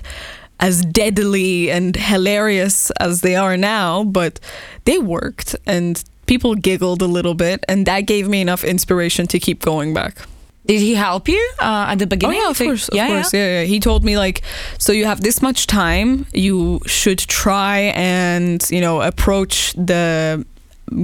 as 0.60 0.82
deadly 0.82 1.70
and 1.70 1.94
hilarious 1.96 2.90
as 3.00 3.20
they 3.20 3.36
are 3.36 3.56
now, 3.56 4.04
but 4.04 4.40
they 4.84 4.98
worked 4.98 5.54
and 5.66 6.02
people 6.26 6.54
giggled 6.54 7.00
a 7.02 7.06
little 7.06 7.34
bit 7.34 7.64
and 7.68 7.86
that 7.86 8.02
gave 8.02 8.28
me 8.28 8.40
enough 8.40 8.64
inspiration 8.64 9.26
to 9.28 9.38
keep 9.38 9.60
going 9.62 9.94
back. 9.94 10.18
Did 10.66 10.80
he 10.80 10.94
help 10.94 11.28
you 11.28 11.42
uh, 11.60 11.86
at 11.88 11.98
the 11.98 12.04
Oh 12.04 12.08
beginning? 12.08 12.40
yeah, 12.40 12.50
of 12.50 12.58
course, 12.58 12.88
of 12.88 12.98
course, 12.98 13.32
yeah. 13.32 13.60
yeah. 13.60 13.64
He 13.64 13.80
told 13.80 14.04
me 14.04 14.18
like, 14.18 14.42
so 14.78 14.92
you 14.92 15.06
have 15.06 15.22
this 15.22 15.40
much 15.40 15.66
time. 15.66 16.26
You 16.34 16.80
should 16.84 17.18
try 17.20 17.92
and 17.94 18.62
you 18.70 18.82
know 18.82 19.00
approach 19.00 19.72
the 19.72 20.44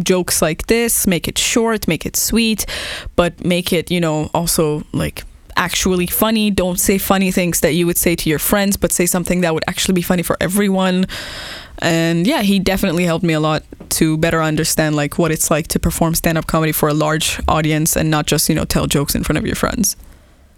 jokes 0.02 0.42
like 0.42 0.66
this. 0.66 1.06
Make 1.06 1.28
it 1.28 1.38
short, 1.38 1.88
make 1.88 2.04
it 2.04 2.14
sweet, 2.16 2.66
but 3.16 3.42
make 3.42 3.72
it 3.72 3.90
you 3.90 4.00
know 4.00 4.28
also 4.34 4.82
like 4.92 5.24
actually 5.56 6.06
funny. 6.06 6.50
Don't 6.50 6.78
say 6.78 6.98
funny 6.98 7.30
things 7.30 7.60
that 7.60 7.74
you 7.74 7.86
would 7.86 7.98
say 7.98 8.14
to 8.16 8.30
your 8.30 8.38
friends, 8.38 8.76
but 8.76 8.92
say 8.92 9.06
something 9.06 9.40
that 9.42 9.54
would 9.54 9.64
actually 9.66 9.94
be 9.94 10.02
funny 10.02 10.22
for 10.22 10.36
everyone. 10.40 11.06
And 11.78 12.26
yeah, 12.26 12.42
he 12.42 12.58
definitely 12.58 13.04
helped 13.04 13.24
me 13.24 13.34
a 13.34 13.40
lot 13.40 13.62
to 13.90 14.16
better 14.16 14.42
understand 14.42 14.96
like 14.96 15.18
what 15.18 15.30
it's 15.30 15.50
like 15.50 15.68
to 15.68 15.78
perform 15.78 16.14
stand-up 16.14 16.46
comedy 16.46 16.72
for 16.72 16.88
a 16.88 16.94
large 16.94 17.40
audience 17.48 17.96
and 17.96 18.10
not 18.10 18.26
just 18.26 18.48
you 18.48 18.54
know 18.54 18.64
tell 18.64 18.86
jokes 18.86 19.14
in 19.14 19.24
front 19.24 19.38
of 19.38 19.46
your 19.46 19.56
friends. 19.56 19.96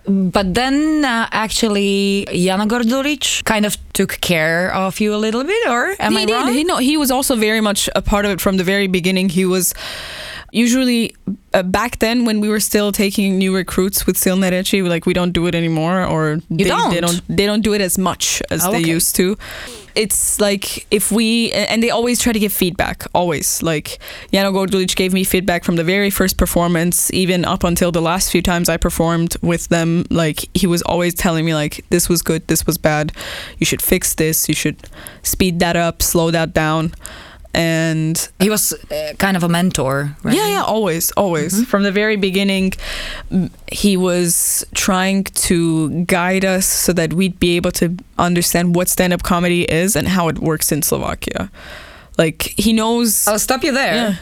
But 0.09 0.55
then 0.55 1.05
uh, 1.05 1.29
actually, 1.33 2.27
Jano 2.31 2.69
Gordulic 2.69 3.43
kind 3.45 3.67
of 3.67 3.77
took 3.93 4.21
care 4.21 4.73
of 4.73 5.01
you 5.01 5.13
a 5.13 5.17
little 5.17 5.43
bit, 5.43 5.69
or 5.69 5.97
am 5.99 6.13
he 6.13 6.19
I 6.19 6.25
did. 6.27 6.33
wrong? 6.33 6.53
He, 6.53 6.63
no, 6.63 6.77
he 6.77 6.97
was 6.97 7.11
also 7.11 7.35
very 7.35 7.61
much 7.61 7.89
a 7.97 8.03
part 8.03 8.25
of 8.25 8.31
it 8.31 8.41
from 8.41 8.57
the 8.57 8.63
very 8.63 8.87
beginning. 8.87 9.31
He 9.31 9.45
was 9.45 9.75
usually 10.57 11.15
uh, 11.53 11.63
back 11.63 11.99
then 11.99 12.25
when 12.25 12.41
we 12.41 12.49
were 12.49 12.61
still 12.61 12.91
taking 12.91 13.39
new 13.39 13.55
recruits 13.55 14.07
with 14.07 14.17
Silné 14.17 14.51
reči, 14.51 14.87
like 14.89 15.07
we 15.07 15.13
don't 15.13 15.33
do 15.33 15.47
it 15.47 15.55
anymore, 15.55 16.05
or 16.05 16.41
they, 16.51 16.65
don't? 16.65 16.91
they 16.95 17.01
don't 17.01 17.21
they 17.29 17.47
don't 17.47 17.63
do 17.63 17.75
it 17.75 17.81
as 17.81 17.99
much 17.99 18.43
as 18.51 18.65
Oh, 18.65 18.71
they 18.73 18.81
okay. 18.81 18.91
used 18.91 19.15
to. 19.17 19.37
It's 19.95 20.39
like 20.41 20.87
if 20.91 21.11
we 21.11 21.53
and 21.53 21.83
they 21.83 21.89
always 21.91 22.21
try 22.21 22.33
to 22.33 22.39
give 22.39 22.53
feedback. 22.53 23.05
Always 23.15 23.63
like 23.63 23.99
Jano 24.33 24.53
Gordulic 24.53 24.95
gave 24.97 25.13
me 25.15 25.25
feedback 25.25 25.65
from 25.65 25.77
the 25.77 25.85
very 25.85 26.11
first 26.11 26.37
performance, 26.37 27.11
even 27.13 27.45
up 27.45 27.65
until 27.65 27.91
the 27.93 28.03
last 28.03 28.31
few 28.31 28.43
times 28.43 28.69
I 28.69 28.77
performed 28.77 29.37
with 29.43 29.69
them. 29.69 30.05
Like 30.11 30.39
he 30.55 30.67
was 30.67 30.83
always 30.83 31.15
telling 31.15 31.45
me 31.47 31.55
like 31.55 31.85
this 31.91 32.09
was 32.09 32.21
good, 32.23 32.47
this 32.49 32.67
was 32.67 32.77
bad. 32.79 33.13
You 33.59 33.67
should 33.67 33.83
fix 33.83 34.15
this. 34.15 34.49
You 34.49 34.55
should 34.55 34.77
speed 35.23 35.61
that 35.61 35.77
up, 35.77 36.03
slow 36.03 36.31
that 36.31 36.53
down. 36.53 36.93
And 37.57 38.29
he 38.39 38.51
was 38.51 38.75
uh, 38.93 39.15
kind 39.19 39.35
of 39.35 39.43
a 39.43 39.49
mentor, 39.49 40.15
right? 40.23 40.37
yeah, 40.37 40.49
yeah, 40.49 40.63
always, 40.63 41.11
always. 41.13 41.65
From 41.65 41.85
the 41.85 41.91
very 41.91 42.17
beginning, 42.17 42.75
he 43.73 43.97
was 43.97 44.63
trying 44.75 45.25
to 45.25 46.05
guide 46.05 46.45
us 46.45 46.67
so 46.67 46.93
that 46.93 47.15
we'd 47.15 47.41
be 47.41 47.57
able 47.57 47.73
to 47.73 47.97
understand 48.19 48.75
what 48.77 48.91
stand 48.91 49.15
up 49.15 49.23
comedy 49.23 49.65
is 49.65 49.97
and 49.97 50.07
how 50.07 50.29
it 50.29 50.39
works 50.39 50.71
in 50.71 50.83
Slovakia. 50.83 51.51
Like, 52.19 52.53
he 52.59 52.75
knows. 52.75 53.27
I'll 53.27 53.39
stop 53.39 53.65
you 53.65 53.73
there. 53.73 53.95
Yeah. 53.95 54.17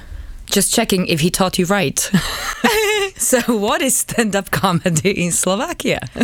Just 0.46 0.72
checking 0.72 1.06
if 1.06 1.20
he 1.20 1.30
taught 1.30 1.58
you 1.58 1.66
right. 1.66 1.98
so, 3.16 3.40
what 3.48 3.82
is 3.82 3.96
stand 3.96 4.36
up 4.36 4.50
comedy 4.50 5.24
in 5.24 5.32
Slovakia? 5.32 6.00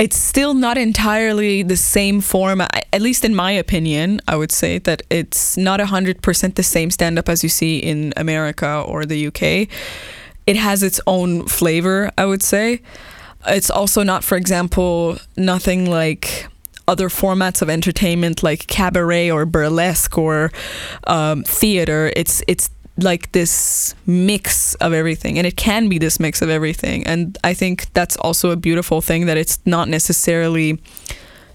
It's 0.00 0.16
still 0.16 0.54
not 0.54 0.78
entirely 0.78 1.62
the 1.62 1.76
same 1.76 2.20
form, 2.22 2.60
at 2.60 3.00
least 3.00 3.24
in 3.24 3.34
my 3.34 3.52
opinion. 3.52 4.20
I 4.26 4.36
would 4.36 4.50
say 4.50 4.78
that 4.78 5.02
it's 5.10 5.56
not 5.56 5.80
100% 5.80 6.54
the 6.54 6.62
same 6.62 6.90
stand 6.90 7.18
up 7.18 7.28
as 7.28 7.42
you 7.42 7.48
see 7.48 7.78
in 7.78 8.12
America 8.16 8.82
or 8.86 9.04
the 9.04 9.26
UK. 9.26 9.68
It 10.46 10.56
has 10.56 10.82
its 10.82 11.00
own 11.06 11.46
flavor, 11.46 12.10
I 12.18 12.24
would 12.24 12.42
say. 12.42 12.80
It's 13.46 13.70
also 13.70 14.02
not, 14.02 14.24
for 14.24 14.36
example, 14.36 15.18
nothing 15.36 15.88
like 15.88 16.48
other 16.88 17.08
formats 17.08 17.62
of 17.62 17.70
entertainment 17.70 18.42
like 18.42 18.66
cabaret 18.66 19.30
or 19.30 19.46
burlesque 19.46 20.18
or 20.18 20.50
um, 21.06 21.44
theater. 21.44 22.12
It's 22.16 22.42
it's 22.48 22.70
like 22.96 23.32
this 23.32 23.94
mix 24.06 24.74
of 24.76 24.92
everything, 24.92 25.38
and 25.38 25.46
it 25.46 25.56
can 25.56 25.88
be 25.88 25.98
this 25.98 26.20
mix 26.20 26.42
of 26.42 26.50
everything. 26.50 27.06
And 27.06 27.38
I 27.42 27.54
think 27.54 27.92
that's 27.94 28.16
also 28.18 28.50
a 28.50 28.56
beautiful 28.56 29.00
thing 29.00 29.26
that 29.26 29.36
it's 29.36 29.58
not 29.64 29.88
necessarily 29.88 30.78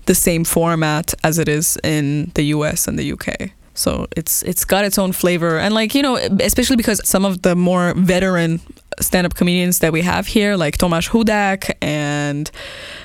the 0.06 0.16
same 0.16 0.44
format 0.44 1.14
as 1.24 1.38
it 1.38 1.48
is 1.48 1.78
in 1.84 2.32
the 2.34 2.44
US 2.56 2.88
and 2.88 2.98
the 2.98 3.12
UK. 3.12 3.52
So 3.74 4.08
it's 4.18 4.42
it's 4.42 4.66
got 4.66 4.86
its 4.86 4.98
own 4.98 5.12
flavor, 5.12 5.60
and 5.60 5.74
like 5.76 5.94
you 5.94 6.02
know, 6.02 6.16
especially 6.16 6.78
because 6.78 7.00
some 7.08 7.26
of 7.26 7.44
the 7.44 7.56
more 7.56 7.94
veteran 7.96 8.60
stand-up 9.00 9.36
comedians 9.36 9.80
that 9.80 9.94
we 9.94 10.02
have 10.02 10.26
here, 10.26 10.58
like 10.58 10.80
Tomáš 10.80 11.10
Hudák 11.10 11.72
and 11.80 12.50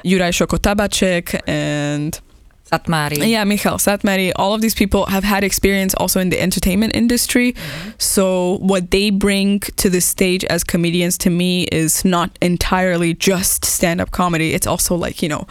Juraj 0.03 0.33
Šoko 0.33 0.59
Tabaček 0.59 1.43
and 1.47 2.19
Szatmáry. 2.73 3.29
yeah, 3.29 3.45
Michal 3.45 3.79
Szatmáry, 3.79 4.33
all 4.37 4.55
of 4.55 4.61
these 4.61 4.75
people 4.75 5.07
have 5.07 5.25
had 5.25 5.45
experience 5.45 5.95
also 5.95 6.21
in 6.21 6.31
the 6.31 6.41
entertainment 6.41 6.97
industry. 6.97 7.53
Mm-hmm. 7.53 7.91
So 7.99 8.59
what 8.61 8.91
they 8.91 9.11
bring 9.11 9.61
to 9.77 9.91
the 9.91 10.01
stage 10.01 10.45
as 10.45 10.65
comedians 10.65 11.19
to 11.19 11.31
me 11.31 11.65
is 11.65 12.05
not 12.05 12.31
entirely 12.41 13.15
just 13.15 13.65
stand-up 13.65 14.11
comedy. 14.11 14.55
It's 14.55 14.67
also 14.67 14.95
like, 14.95 15.23
you 15.23 15.29
know, 15.29 15.47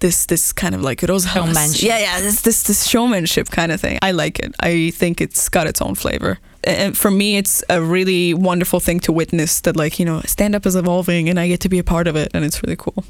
this 0.00 0.26
this 0.26 0.52
kind 0.52 0.74
of 0.74 0.82
like 0.82 1.00
rozhlas. 1.00 1.32
Showmanship. 1.32 1.82
Yeah, 1.82 1.98
yeah, 1.98 2.20
this 2.20 2.42
this 2.42 2.62
this 2.64 2.86
showmanship 2.86 3.50
kind 3.50 3.72
of 3.72 3.80
thing. 3.80 3.98
I 4.02 4.12
like 4.12 4.38
it. 4.38 4.54
I 4.60 4.90
think 4.90 5.20
it's 5.20 5.48
got 5.48 5.66
its 5.66 5.80
own 5.80 5.94
flavor. 5.94 6.38
And 6.64 6.98
for 6.98 7.10
me, 7.10 7.36
it's 7.36 7.62
a 7.70 7.80
really 7.80 8.34
wonderful 8.34 8.80
thing 8.80 9.00
to 9.00 9.12
witness 9.12 9.60
that, 9.60 9.76
like, 9.76 10.00
you 10.00 10.04
know, 10.04 10.20
stand 10.26 10.54
up 10.56 10.66
is 10.66 10.74
evolving 10.74 11.28
and 11.28 11.38
I 11.38 11.46
get 11.46 11.60
to 11.60 11.68
be 11.68 11.78
a 11.78 11.84
part 11.84 12.08
of 12.08 12.16
it, 12.16 12.28
and 12.34 12.44
it's 12.44 12.60
really 12.62 12.76
cool. 12.76 13.04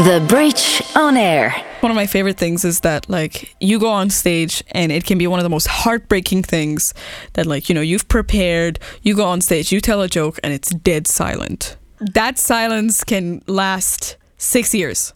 The 0.00 0.24
Bridge 0.26 0.80
on 0.96 1.18
Air. 1.18 1.50
One 1.80 1.92
of 1.92 1.96
my 1.96 2.06
favorite 2.06 2.38
things 2.38 2.64
is 2.64 2.80
that 2.80 3.10
like 3.10 3.54
you 3.60 3.78
go 3.78 3.90
on 3.90 4.08
stage 4.08 4.64
and 4.70 4.90
it 4.90 5.04
can 5.04 5.18
be 5.18 5.26
one 5.26 5.38
of 5.38 5.42
the 5.42 5.50
most 5.50 5.66
heartbreaking 5.66 6.42
things 6.42 6.94
that 7.34 7.44
like 7.44 7.68
you 7.68 7.74
know 7.74 7.82
you've 7.82 8.08
prepared, 8.08 8.78
you 9.02 9.14
go 9.14 9.26
on 9.26 9.42
stage, 9.42 9.70
you 9.70 9.78
tell 9.78 10.00
a 10.00 10.08
joke 10.08 10.40
and 10.42 10.54
it's 10.54 10.70
dead 10.70 11.06
silent. 11.06 11.76
That 11.98 12.38
silence 12.38 13.04
can 13.04 13.42
last 13.46 14.16
6 14.38 14.74
years. 14.74 15.12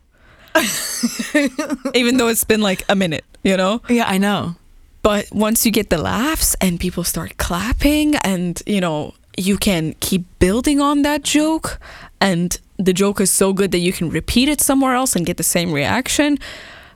Even 1.94 2.18
though 2.18 2.28
it's 2.28 2.44
been 2.44 2.61
like 2.61 2.85
a 2.87 2.94
minute, 2.94 3.24
you 3.42 3.56
know? 3.56 3.80
Yeah, 3.88 4.04
I 4.06 4.18
know. 4.18 4.56
But 5.00 5.32
once 5.32 5.64
you 5.64 5.72
get 5.72 5.88
the 5.88 5.96
laughs 5.96 6.56
and 6.61 6.78
people 6.78 7.04
start 7.04 7.38
clapping 7.38 8.16
and, 8.16 8.62
you 8.66 8.82
know, 8.82 9.14
you 9.37 9.57
can 9.57 9.94
keep 10.01 10.23
building 10.38 10.81
on 10.81 11.03
that 11.03 11.23
joke 11.23 11.79
and 12.20 12.59
the 12.79 12.92
joke 12.92 13.20
is 13.20 13.31
so 13.31 13.53
good 13.53 13.70
that 13.73 13.79
you 13.79 13.92
can 13.92 14.11
repeat 14.11 14.49
it 14.49 14.61
somewhere 14.61 14.94
else 14.94 15.14
and 15.16 15.27
get 15.27 15.37
the 15.37 15.42
same 15.44 15.73
reaction, 15.73 16.38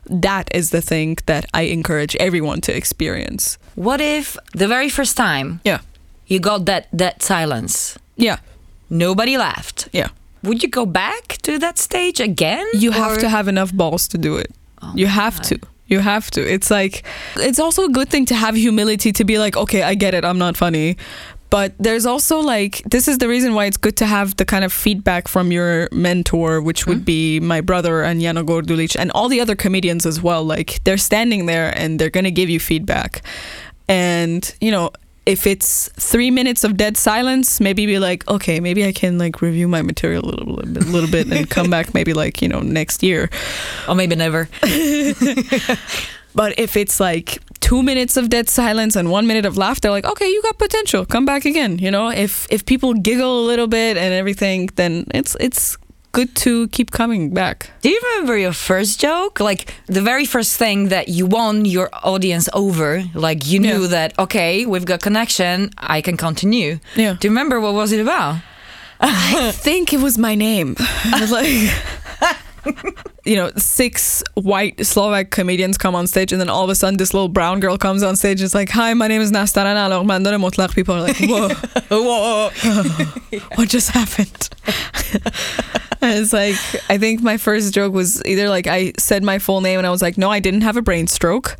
that 0.05 0.49
is 0.53 0.71
the 0.71 0.81
thing 0.81 1.17
that 1.25 1.45
I 1.53 1.63
encourage 1.63 2.15
everyone 2.17 2.61
to 2.61 2.75
experience. 2.75 3.57
What 3.75 4.01
if 4.01 4.37
the 4.53 4.67
very 4.67 4.89
first 4.89 5.15
time 5.17 5.59
Yeah. 5.63 5.79
you 6.27 6.39
got 6.39 6.65
that 6.65 6.87
that 6.93 7.21
silence, 7.23 7.97
Yeah. 8.17 8.37
nobody 8.89 9.37
laughed? 9.37 9.87
Yeah. 9.93 10.09
Would 10.43 10.63
you 10.63 10.69
go 10.69 10.85
back 10.85 11.37
to 11.43 11.59
that 11.59 11.77
stage 11.77 12.19
again? 12.19 12.65
You 12.73 12.91
have 12.91 13.17
to 13.19 13.29
have 13.29 13.47
enough 13.49 13.71
balls 13.73 14.07
to 14.09 14.17
do 14.17 14.37
it. 14.37 14.51
Oh 14.81 14.93
you 14.95 15.07
have 15.07 15.35
God. 15.35 15.43
to. 15.49 15.59
You 15.87 15.99
have 15.99 16.29
to. 16.31 16.41
It's 16.41 16.69
like 16.71 17.03
it's 17.35 17.59
also 17.59 17.83
a 17.85 17.89
good 17.89 18.09
thing 18.09 18.25
to 18.27 18.35
have 18.35 18.55
humility 18.55 19.11
to 19.11 19.23
be 19.25 19.37
like, 19.37 19.57
okay, 19.57 19.81
I 19.83 19.95
get 19.95 20.13
it, 20.13 20.23
I'm 20.23 20.37
not 20.37 20.55
funny. 20.57 20.95
But 21.49 21.73
there's 21.79 22.05
also 22.05 22.39
like 22.39 22.83
this 22.83 23.07
is 23.07 23.17
the 23.17 23.27
reason 23.27 23.53
why 23.55 23.65
it's 23.65 23.77
good 23.77 23.97
to 23.97 24.05
have 24.05 24.37
the 24.37 24.45
kind 24.45 24.63
of 24.63 24.71
feedback 24.71 25.27
from 25.27 25.51
your 25.51 25.89
mentor, 25.91 26.61
which 26.61 26.85
would 26.85 26.99
hmm? 26.99 27.03
be 27.03 27.39
my 27.39 27.61
brother 27.61 28.03
and 28.03 28.21
Jano 28.21 28.45
Gordulic 28.45 28.95
and 28.97 29.11
all 29.11 29.29
the 29.29 29.41
other 29.41 29.55
comedians 29.55 30.05
as 30.05 30.21
well. 30.21 30.43
Like 30.43 30.83
they're 30.83 30.97
standing 30.97 31.47
there 31.47 31.73
and 31.77 31.99
they're 31.99 32.11
gonna 32.11 32.31
give 32.31 32.49
you 32.49 32.59
feedback. 32.59 33.23
And, 33.87 34.53
you 34.61 34.69
know, 34.69 34.91
if 35.25 35.47
it's 35.47 35.89
three 35.89 36.31
minutes 36.31 36.63
of 36.63 36.77
dead 36.77 36.97
silence, 36.97 37.59
maybe 37.59 37.85
be 37.85 37.99
like, 37.99 38.27
okay, 38.27 38.59
maybe 38.59 38.85
I 38.85 38.91
can 38.91 39.17
like 39.17 39.41
review 39.41 39.67
my 39.67 39.81
material 39.81 40.25
a 40.25 40.29
little, 40.29 40.53
little 40.53 40.73
bit, 40.73 40.87
little 40.87 41.09
bit, 41.09 41.31
and 41.31 41.49
come 41.57 41.69
back 41.69 41.93
maybe 41.93 42.13
like 42.13 42.41
you 42.41 42.47
know 42.47 42.61
next 42.61 43.01
year. 43.01 43.29
or 43.87 43.95
maybe 43.95 44.15
never. 44.15 44.49
But 46.35 46.57
if 46.59 46.77
it's 46.77 46.99
like 46.99 47.39
two 47.59 47.83
minutes 47.83 48.17
of 48.17 48.29
dead 48.29 48.49
silence 48.49 48.95
and 48.95 49.09
one 49.11 49.25
minute 49.27 49.45
of 49.45 49.57
laughter, 49.57 49.89
like 49.91 50.05
okay, 50.05 50.27
you 50.27 50.41
got 50.43 50.57
potential, 50.57 51.05
come 51.05 51.25
back 51.25 51.45
again. 51.45 51.77
You 51.79 51.91
know, 51.91 52.09
if 52.09 52.47
if 52.49 52.65
people 52.65 52.93
giggle 52.93 53.39
a 53.43 53.45
little 53.45 53.67
bit 53.67 53.97
and 53.97 54.13
everything, 54.13 54.69
then 54.75 55.05
it's 55.13 55.35
it's 55.39 55.77
good 56.11 56.35
to 56.35 56.67
keep 56.69 56.89
coming 56.91 57.33
back. 57.33 57.69
Do 57.81 57.89
you 57.89 57.99
remember 58.03 58.35
your 58.37 58.53
first 58.53 58.99
joke? 58.99 59.39
Like 59.39 59.73
the 59.85 60.01
very 60.01 60.25
first 60.25 60.57
thing 60.57 60.89
that 60.89 61.07
you 61.07 61.27
won 61.27 61.65
your 61.65 61.89
audience 62.03 62.49
over? 62.53 63.03
Like 63.13 63.45
you 63.51 63.59
knew 63.59 63.81
Yeah. 63.83 63.87
that 63.89 64.17
okay, 64.19 64.65
we've 64.65 64.85
got 64.85 65.01
connection, 65.01 65.69
I 65.77 66.01
can 66.01 66.17
continue. 66.17 66.79
Yeah. 66.95 67.13
Do 67.19 67.27
you 67.27 67.31
remember 67.31 67.59
what 67.59 67.73
was 67.75 67.91
it 67.91 67.99
about? 68.01 68.37
I 69.01 69.51
think 69.63 69.93
it 69.93 69.99
was 70.01 70.17
my 70.17 70.35
name. 70.35 70.75
like, 71.29 71.71
you 73.25 73.35
know, 73.35 73.51
six 73.57 74.23
white 74.35 74.85
Slovak 74.85 75.29
comedians 75.31 75.77
come 75.77 75.95
on 75.95 76.07
stage, 76.07 76.31
and 76.31 76.39
then 76.41 76.49
all 76.49 76.63
of 76.63 76.69
a 76.69 76.75
sudden, 76.75 76.97
this 76.97 77.13
little 77.13 77.29
brown 77.29 77.59
girl 77.59 77.77
comes 77.77 78.03
on 78.03 78.15
stage. 78.15 78.41
It's 78.41 78.55
like, 78.55 78.69
"Hi, 78.69 78.93
my 78.93 79.07
name 79.07 79.21
is 79.21 79.31
Nastarana 79.31 79.89
Lormandore 79.89 80.39
Motlak." 80.39 80.73
People 80.73 80.95
are 80.95 81.01
like, 81.01 81.17
"Whoa, 81.17 81.49
whoa, 81.89 82.49
what 83.55 83.69
just 83.69 83.91
happened?" 83.91 84.49
and 86.01 86.19
it's 86.19 86.33
like, 86.33 86.55
I 86.89 86.97
think 86.97 87.21
my 87.21 87.37
first 87.37 87.73
joke 87.73 87.93
was 87.93 88.23
either 88.25 88.49
like 88.49 88.67
I 88.67 88.93
said 88.97 89.23
my 89.23 89.39
full 89.39 89.61
name, 89.61 89.77
and 89.79 89.87
I 89.87 89.89
was 89.89 90.01
like, 90.01 90.17
"No, 90.17 90.31
I 90.31 90.39
didn't 90.39 90.61
have 90.61 90.77
a 90.77 90.81
brain 90.81 91.07
stroke." 91.07 91.57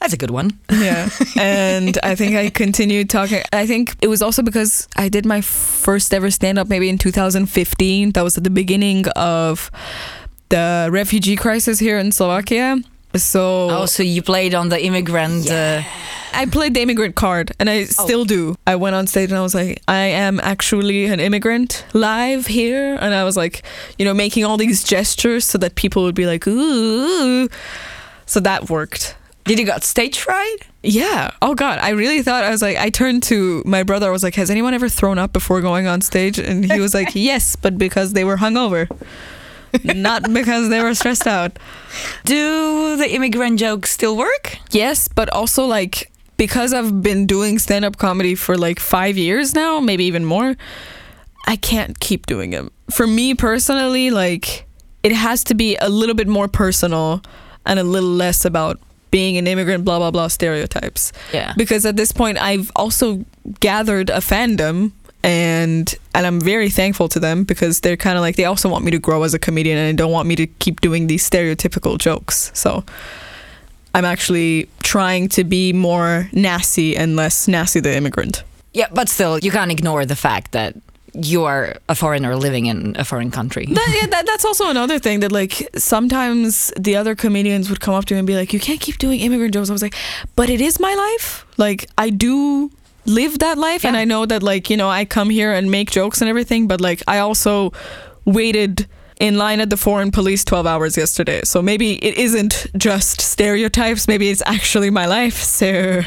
That's 0.00 0.14
a 0.14 0.16
good 0.16 0.30
one. 0.30 0.58
Yeah. 0.70 1.10
and 1.38 1.98
I 2.02 2.14
think 2.14 2.34
I 2.34 2.48
continued 2.48 3.10
talking. 3.10 3.42
I 3.52 3.66
think 3.66 3.96
it 4.00 4.08
was 4.08 4.22
also 4.22 4.42
because 4.42 4.88
I 4.96 5.08
did 5.10 5.26
my 5.26 5.42
first 5.42 6.14
ever 6.14 6.30
stand 6.30 6.58
up 6.58 6.68
maybe 6.68 6.88
in 6.88 6.96
2015. 6.96 8.12
That 8.12 8.24
was 8.24 8.38
at 8.38 8.44
the 8.44 8.50
beginning 8.50 9.06
of 9.08 9.70
the 10.48 10.88
refugee 10.90 11.36
crisis 11.36 11.78
here 11.78 11.98
in 11.98 12.12
Slovakia. 12.12 12.78
So 13.14 13.68
Oh, 13.70 13.86
so 13.86 14.02
you 14.02 14.22
played 14.22 14.54
on 14.54 14.68
the 14.70 14.82
immigrant. 14.82 15.50
Uh, 15.50 15.82
I 16.32 16.46
played 16.46 16.74
the 16.74 16.80
immigrant 16.80 17.16
card 17.16 17.50
and 17.58 17.68
I 17.68 17.84
still 17.84 18.24
do. 18.24 18.54
I 18.66 18.76
went 18.76 18.94
on 18.94 19.06
stage 19.06 19.30
and 19.30 19.38
I 19.38 19.42
was 19.42 19.54
like, 19.54 19.82
I 19.88 20.14
am 20.14 20.38
actually 20.40 21.06
an 21.06 21.18
immigrant 21.20 21.84
live 21.92 22.46
here. 22.46 22.96
And 23.00 23.12
I 23.12 23.24
was 23.24 23.36
like, 23.36 23.64
you 23.98 24.04
know, 24.04 24.14
making 24.14 24.44
all 24.44 24.56
these 24.56 24.84
gestures 24.84 25.44
so 25.44 25.58
that 25.58 25.74
people 25.74 26.04
would 26.04 26.14
be 26.14 26.24
like, 26.26 26.46
ooh. 26.46 27.48
So 28.26 28.38
that 28.40 28.70
worked. 28.70 29.16
Did 29.50 29.58
you 29.58 29.66
got 29.66 29.82
stage 29.82 30.20
fright? 30.20 30.58
Yeah. 30.84 31.32
Oh 31.42 31.56
God, 31.56 31.80
I 31.80 31.88
really 31.88 32.22
thought 32.22 32.44
I 32.44 32.50
was 32.50 32.62
like. 32.62 32.76
I 32.76 32.88
turned 32.88 33.24
to 33.24 33.64
my 33.66 33.82
brother. 33.82 34.06
I 34.06 34.12
was 34.12 34.22
like, 34.22 34.36
"Has 34.36 34.48
anyone 34.48 34.74
ever 34.74 34.88
thrown 34.88 35.18
up 35.18 35.32
before 35.32 35.60
going 35.60 35.88
on 35.88 36.02
stage?" 36.02 36.38
And 36.38 36.64
he 36.64 36.78
was 36.78 36.94
like, 36.94 37.08
"Yes, 37.16 37.56
but 37.56 37.76
because 37.76 38.12
they 38.12 38.22
were 38.22 38.36
hungover, 38.36 38.88
not 39.82 40.32
because 40.32 40.68
they 40.68 40.80
were 40.80 40.94
stressed 40.94 41.26
out." 41.26 41.58
Do 42.24 42.96
the 42.96 43.12
immigrant 43.12 43.58
jokes 43.58 43.90
still 43.90 44.16
work? 44.16 44.56
Yes, 44.70 45.08
but 45.08 45.28
also 45.30 45.66
like 45.66 46.12
because 46.36 46.72
I've 46.72 47.02
been 47.02 47.26
doing 47.26 47.58
stand-up 47.58 47.96
comedy 47.96 48.36
for 48.36 48.56
like 48.56 48.78
five 48.78 49.18
years 49.18 49.52
now, 49.52 49.80
maybe 49.80 50.04
even 50.04 50.24
more. 50.24 50.54
I 51.48 51.56
can't 51.56 51.98
keep 51.98 52.26
doing 52.26 52.52
it. 52.52 52.66
For 52.92 53.04
me 53.04 53.34
personally, 53.34 54.12
like 54.12 54.68
it 55.02 55.10
has 55.10 55.42
to 55.50 55.56
be 55.56 55.74
a 55.80 55.88
little 55.88 56.14
bit 56.14 56.28
more 56.28 56.46
personal 56.46 57.20
and 57.66 57.80
a 57.80 57.82
little 57.82 58.14
less 58.14 58.44
about 58.44 58.78
being 59.10 59.36
an 59.36 59.46
immigrant, 59.46 59.84
blah 59.84 59.98
blah 59.98 60.10
blah 60.10 60.28
stereotypes. 60.28 61.12
Yeah. 61.32 61.52
Because 61.56 61.86
at 61.86 61.96
this 61.96 62.12
point, 62.12 62.40
I've 62.40 62.70
also 62.76 63.24
gathered 63.60 64.10
a 64.10 64.18
fandom, 64.18 64.92
and 65.22 65.94
and 66.14 66.26
I'm 66.26 66.40
very 66.40 66.70
thankful 66.70 67.08
to 67.10 67.20
them 67.20 67.44
because 67.44 67.80
they're 67.80 67.96
kind 67.96 68.16
of 68.16 68.22
like 68.22 68.36
they 68.36 68.44
also 68.44 68.68
want 68.68 68.84
me 68.84 68.90
to 68.90 68.98
grow 68.98 69.22
as 69.22 69.34
a 69.34 69.38
comedian 69.38 69.78
and 69.78 69.88
they 69.88 70.02
don't 70.02 70.12
want 70.12 70.28
me 70.28 70.36
to 70.36 70.46
keep 70.46 70.80
doing 70.80 71.06
these 71.06 71.28
stereotypical 71.28 71.98
jokes. 71.98 72.50
So. 72.54 72.84
I'm 73.92 74.04
actually 74.04 74.68
trying 74.84 75.28
to 75.30 75.42
be 75.42 75.72
more 75.72 76.28
nasty 76.32 76.96
and 76.96 77.16
less 77.16 77.48
nasty 77.48 77.80
the 77.80 77.92
immigrant. 77.92 78.44
Yeah, 78.72 78.86
but 78.92 79.08
still, 79.08 79.40
you 79.40 79.50
can't 79.50 79.72
ignore 79.72 80.06
the 80.06 80.14
fact 80.14 80.52
that 80.52 80.76
you 81.14 81.44
are 81.44 81.76
a 81.88 81.94
foreigner 81.94 82.36
living 82.36 82.66
in 82.66 82.96
a 82.98 83.04
foreign 83.04 83.30
country. 83.30 83.66
That, 83.66 83.98
yeah, 84.00 84.06
that, 84.08 84.26
that's 84.26 84.44
also 84.44 84.70
another 84.70 84.98
thing 84.98 85.20
that 85.20 85.32
like 85.32 85.68
sometimes 85.76 86.72
the 86.78 86.96
other 86.96 87.14
comedians 87.14 87.68
would 87.68 87.80
come 87.80 87.94
up 87.94 88.04
to 88.06 88.14
me 88.14 88.18
and 88.18 88.26
be 88.26 88.36
like, 88.36 88.52
"You 88.52 88.60
can't 88.60 88.80
keep 88.80 88.98
doing 88.98 89.20
immigrant 89.20 89.54
jokes." 89.54 89.70
I 89.70 89.72
was 89.72 89.82
like, 89.82 89.94
"But 90.36 90.50
it 90.50 90.60
is 90.60 90.80
my 90.80 90.94
life. 90.94 91.46
Like 91.56 91.86
I 91.98 92.10
do 92.10 92.70
live 93.06 93.38
that 93.38 93.58
life, 93.58 93.84
and 93.84 93.96
I 93.96 94.04
know 94.04 94.26
that 94.26 94.42
like 94.42 94.70
you 94.70 94.76
know 94.76 94.88
I 94.88 95.04
come 95.04 95.30
here 95.30 95.52
and 95.52 95.70
make 95.70 95.90
jokes 95.90 96.20
and 96.20 96.28
everything, 96.28 96.68
but 96.68 96.80
like 96.80 97.02
I 97.08 97.18
also 97.18 97.72
waited." 98.24 98.86
In 99.20 99.36
line 99.36 99.60
at 99.60 99.68
the 99.68 99.76
foreign 99.76 100.10
police 100.10 100.46
12 100.46 100.66
hours 100.66 100.96
yesterday. 100.96 101.42
So 101.44 101.60
maybe 101.60 102.02
it 102.02 102.16
isn't 102.16 102.68
just 102.78 103.20
stereotypes, 103.20 104.08
maybe 104.08 104.30
it's 104.30 104.42
actually 104.46 104.88
my 104.88 105.04
life. 105.04 105.36
So 105.36 106.00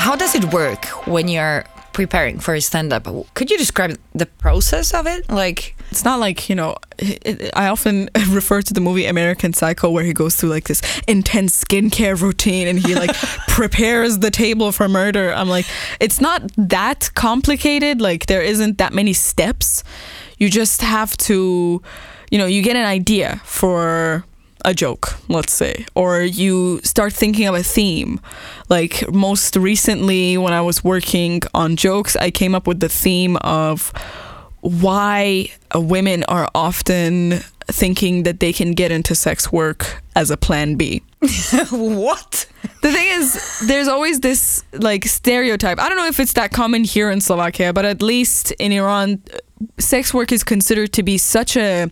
How 0.00 0.16
does 0.16 0.34
it 0.34 0.46
work 0.46 0.86
when 1.06 1.28
you're 1.28 1.64
preparing 1.92 2.40
for 2.40 2.54
a 2.54 2.60
stand 2.60 2.90
up? 2.90 3.06
Could 3.34 3.50
you 3.50 3.58
describe 3.58 3.98
the 4.14 4.24
process 4.24 4.94
of 4.94 5.06
it? 5.06 5.28
Like, 5.28 5.76
it's 5.90 6.04
not 6.04 6.20
like 6.20 6.48
you 6.48 6.54
know 6.54 6.76
i 7.54 7.66
often 7.66 8.08
refer 8.30 8.62
to 8.62 8.72
the 8.72 8.80
movie 8.80 9.06
american 9.06 9.52
psycho 9.52 9.90
where 9.90 10.04
he 10.04 10.12
goes 10.12 10.36
through 10.36 10.48
like 10.48 10.68
this 10.68 10.80
intense 11.08 11.64
skincare 11.64 12.20
routine 12.20 12.68
and 12.68 12.78
he 12.78 12.94
like 12.94 13.12
prepares 13.48 14.20
the 14.20 14.30
table 14.30 14.70
for 14.70 14.88
murder 14.88 15.32
i'm 15.32 15.48
like 15.48 15.66
it's 15.98 16.20
not 16.20 16.42
that 16.56 17.10
complicated 17.14 18.00
like 18.00 18.26
there 18.26 18.42
isn't 18.42 18.78
that 18.78 18.92
many 18.92 19.12
steps 19.12 19.82
you 20.38 20.48
just 20.48 20.80
have 20.80 21.16
to 21.16 21.82
you 22.30 22.38
know 22.38 22.46
you 22.46 22.62
get 22.62 22.76
an 22.76 22.86
idea 22.86 23.40
for 23.44 24.24
a 24.64 24.74
joke, 24.74 25.18
let's 25.28 25.52
say, 25.52 25.86
or 25.94 26.22
you 26.22 26.80
start 26.82 27.12
thinking 27.12 27.46
of 27.46 27.54
a 27.54 27.62
theme. 27.62 28.20
Like 28.68 29.10
most 29.12 29.56
recently, 29.56 30.38
when 30.38 30.52
I 30.52 30.60
was 30.60 30.84
working 30.84 31.42
on 31.54 31.76
jokes, 31.76 32.16
I 32.16 32.30
came 32.30 32.54
up 32.54 32.66
with 32.66 32.80
the 32.80 32.88
theme 32.88 33.36
of 33.38 33.92
why 34.60 35.48
women 35.74 36.24
are 36.24 36.48
often 36.54 37.40
thinking 37.66 38.24
that 38.24 38.40
they 38.40 38.52
can 38.52 38.72
get 38.72 38.90
into 38.90 39.14
sex 39.14 39.52
work 39.52 40.02
as 40.16 40.30
a 40.30 40.36
plan 40.36 40.74
B. 40.74 41.02
what? 41.70 42.46
The 42.82 42.92
thing 42.92 43.08
is, 43.08 43.60
there's 43.66 43.88
always 43.88 44.20
this 44.20 44.64
like 44.72 45.04
stereotype. 45.06 45.78
I 45.78 45.88
don't 45.88 45.98
know 45.98 46.06
if 46.06 46.20
it's 46.20 46.32
that 46.34 46.52
common 46.52 46.84
here 46.84 47.10
in 47.10 47.20
Slovakia, 47.20 47.72
but 47.72 47.84
at 47.84 48.02
least 48.02 48.52
in 48.52 48.72
Iran, 48.72 49.22
sex 49.78 50.12
work 50.12 50.32
is 50.32 50.42
considered 50.42 50.92
to 50.94 51.02
be 51.02 51.18
such 51.18 51.56
a 51.56 51.90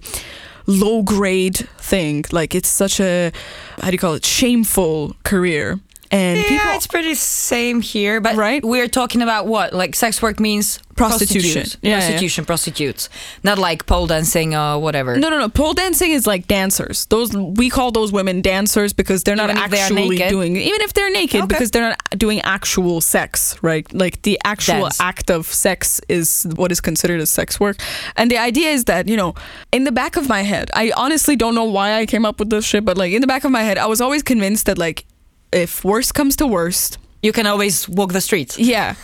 low 0.68 1.02
grade 1.02 1.56
thing. 1.78 2.24
Like 2.30 2.54
it's 2.54 2.68
such 2.68 3.00
a 3.00 3.32
how 3.80 3.88
do 3.90 3.94
you 3.94 3.98
call 3.98 4.14
it? 4.14 4.24
Shameful 4.24 5.16
career. 5.24 5.80
And 6.10 6.38
yeah, 6.38 6.44
people 6.48 6.70
it's 6.72 6.86
pretty 6.86 7.14
same 7.14 7.80
here, 7.80 8.20
but 8.20 8.36
Right? 8.36 8.64
we're 8.64 8.88
talking 8.88 9.20
about 9.22 9.46
what? 9.46 9.72
Like 9.74 9.94
sex 9.94 10.22
work 10.22 10.40
means 10.40 10.78
Prostitution. 10.96 11.64
Yeah, 11.80 11.90
yeah. 11.90 11.98
prostitution, 12.00 12.44
prostitutes, 12.44 13.08
not 13.44 13.56
like 13.58 13.86
pole 13.86 14.08
dancing 14.08 14.56
or 14.56 14.80
whatever. 14.80 15.16
No, 15.16 15.28
no, 15.30 15.38
no. 15.38 15.48
Pole 15.48 15.72
dancing 15.72 16.10
is 16.10 16.26
like 16.26 16.48
dancers. 16.48 17.06
Those 17.06 17.32
we 17.36 17.70
call 17.70 17.92
those 17.92 18.10
women 18.10 18.42
dancers 18.42 18.92
because 18.92 19.22
they're 19.22 19.36
not 19.36 19.50
Even 19.50 19.70
they 19.70 19.78
are 19.78 19.82
actually 19.84 20.08
naked? 20.08 20.28
doing 20.30 20.56
even 20.56 20.80
if 20.80 20.94
they're 20.94 21.10
naked 21.10 21.42
Okay. 21.42 21.46
because 21.46 21.70
they're 21.70 21.90
not 21.90 22.00
doing 22.16 22.40
actual 22.40 23.00
sex, 23.00 23.56
right? 23.62 23.86
Like 23.92 24.22
the 24.22 24.40
actual 24.44 24.82
Dance. 24.82 25.00
act 25.00 25.30
of 25.30 25.46
sex 25.46 26.00
is 26.08 26.46
what 26.56 26.72
is 26.72 26.80
considered 26.80 27.20
as 27.20 27.30
sex 27.30 27.60
work. 27.60 27.76
And 28.16 28.28
the 28.28 28.38
idea 28.38 28.70
is 28.70 28.84
that, 28.86 29.06
you 29.08 29.16
know, 29.16 29.34
in 29.70 29.84
the 29.84 29.92
back 29.92 30.16
of 30.16 30.28
my 30.28 30.42
head, 30.42 30.68
I 30.74 30.90
honestly 30.96 31.36
don't 31.36 31.54
know 31.54 31.64
why 31.64 31.94
I 32.00 32.06
came 32.06 32.24
up 32.24 32.40
with 32.40 32.50
this 32.50 32.64
shit, 32.64 32.84
but 32.84 32.96
like 32.98 33.12
in 33.12 33.20
the 33.20 33.28
back 33.28 33.44
of 33.44 33.52
my 33.52 33.62
head, 33.62 33.78
I 33.78 33.86
was 33.86 34.00
always 34.00 34.22
convinced 34.24 34.66
that 34.66 34.78
like 34.78 35.04
if 35.52 35.84
worst 35.84 36.14
comes 36.14 36.36
to 36.36 36.46
worst, 36.46 36.98
You 37.22 37.32
can 37.32 37.46
always 37.46 37.88
walk 37.88 38.12
the 38.12 38.20
streets. 38.20 38.58
yeah. 38.58 38.94